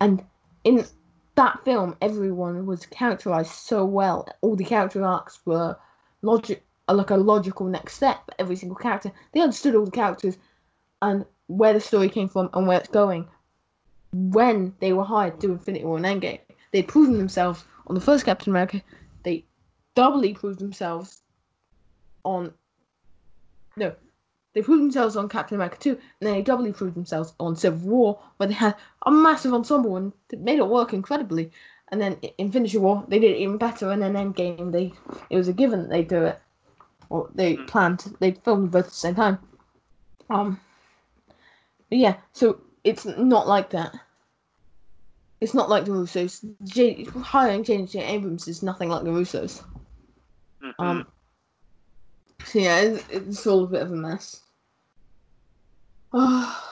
[0.00, 0.24] and
[0.64, 0.86] in
[1.34, 4.26] that film, everyone was characterized so well.
[4.40, 5.76] All the character arcs were
[6.22, 8.26] logic are like a logical next step.
[8.26, 10.36] for Every single character, they understood all the characters
[11.00, 13.28] and where the story came from and where it's going.
[14.12, 16.40] When they were hired to Infinity War and Endgame,
[16.72, 18.82] they'd proven themselves on the first Captain America.
[19.22, 19.44] They
[19.94, 21.22] doubly proved themselves
[22.24, 22.52] on.
[23.76, 23.94] No,
[24.52, 27.88] they proved themselves on Captain America 2, and then they doubly proved themselves on Civil
[27.88, 28.74] War, where they had
[29.06, 31.52] a massive ensemble and it made it work incredibly.
[31.92, 34.92] And then in Infinity War, they did it even better, and then Endgame, they
[35.30, 36.40] it was a given that they'd do it.
[37.10, 37.66] Or they Mm.
[37.66, 38.16] planned.
[38.20, 39.38] They filmed both at the same time.
[40.30, 40.60] Um.
[41.90, 43.94] Yeah, so it's not like that.
[45.40, 46.44] It's not like the Russos.
[46.64, 48.02] J- hiring J.J.
[48.04, 49.62] Abrams is nothing like the Russos.
[50.62, 50.74] Mhm.
[50.78, 51.06] Um.
[52.44, 54.42] So yeah, it's, it's all a bit of a mess.
[56.12, 56.66] Oh.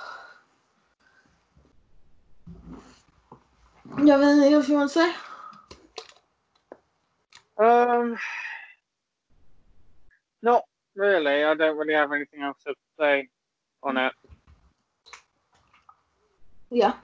[3.99, 5.14] you have anything else you want to say?
[7.59, 8.16] Um,
[10.43, 10.64] not
[10.95, 11.45] really.
[11.45, 13.28] I don't really have anything else to say
[13.82, 14.12] on it.
[16.70, 16.95] Yeah.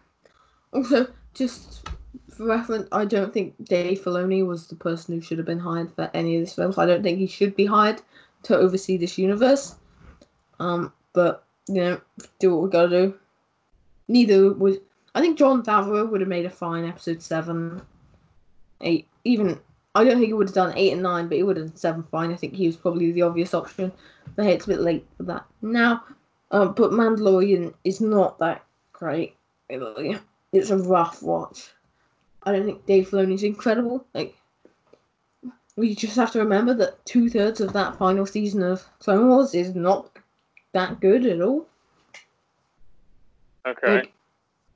[0.72, 1.88] Also, just
[2.30, 5.92] for reference, I don't think Dave Filoni was the person who should have been hired
[5.94, 6.78] for any of this films.
[6.78, 8.02] I don't think he should be hired
[8.44, 9.76] to oversee this universe.
[10.60, 12.00] Um, but you know,
[12.38, 13.18] do what we gotta do.
[14.08, 14.78] Neither was.
[15.14, 17.80] I think Jon Favreau would have made a fine episode seven,
[18.80, 19.60] eight, even.
[19.94, 21.76] I don't think he would have done eight and nine, but he would have done
[21.76, 22.32] seven fine.
[22.32, 23.92] I think he was probably the obvious option.
[24.34, 26.02] But hey, it's a bit late for that now.
[26.50, 29.36] Um, but Mandalorian is not that great.
[29.70, 30.18] Really,
[30.52, 31.70] it's a rough watch.
[32.42, 34.04] I don't think Dave Filoni's incredible.
[34.14, 34.36] Like,
[35.76, 39.54] we just have to remember that two thirds of that final season of Clone Wars
[39.54, 40.10] is not
[40.72, 41.66] that good at all.
[43.66, 43.94] Okay.
[43.96, 44.12] Like,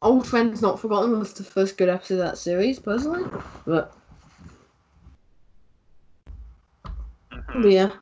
[0.00, 3.28] Old Friends Not Forgotten was the first good episode of that series, personally.
[3.66, 3.94] But,
[7.62, 7.92] Yeah,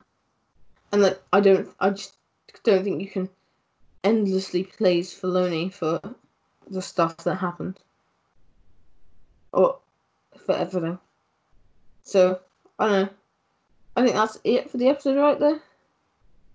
[0.91, 2.15] and like, I don't, I just
[2.63, 3.29] don't think you can
[4.03, 5.99] endlessly praise Filoni for
[6.69, 7.79] the stuff that happened,
[9.53, 9.79] or
[10.45, 10.99] for everything.
[12.03, 12.39] So
[12.79, 13.09] I don't know.
[13.95, 15.59] I think that's it for the episode right there.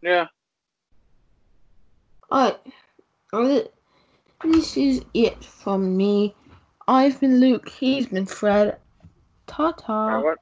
[0.01, 0.27] Yeah.
[2.31, 2.59] Alright.
[3.33, 3.65] Well,
[4.45, 6.35] This is it from me.
[6.89, 7.69] I've been Luke.
[7.69, 8.79] He's been Fred.
[9.47, 10.35] Ta ta.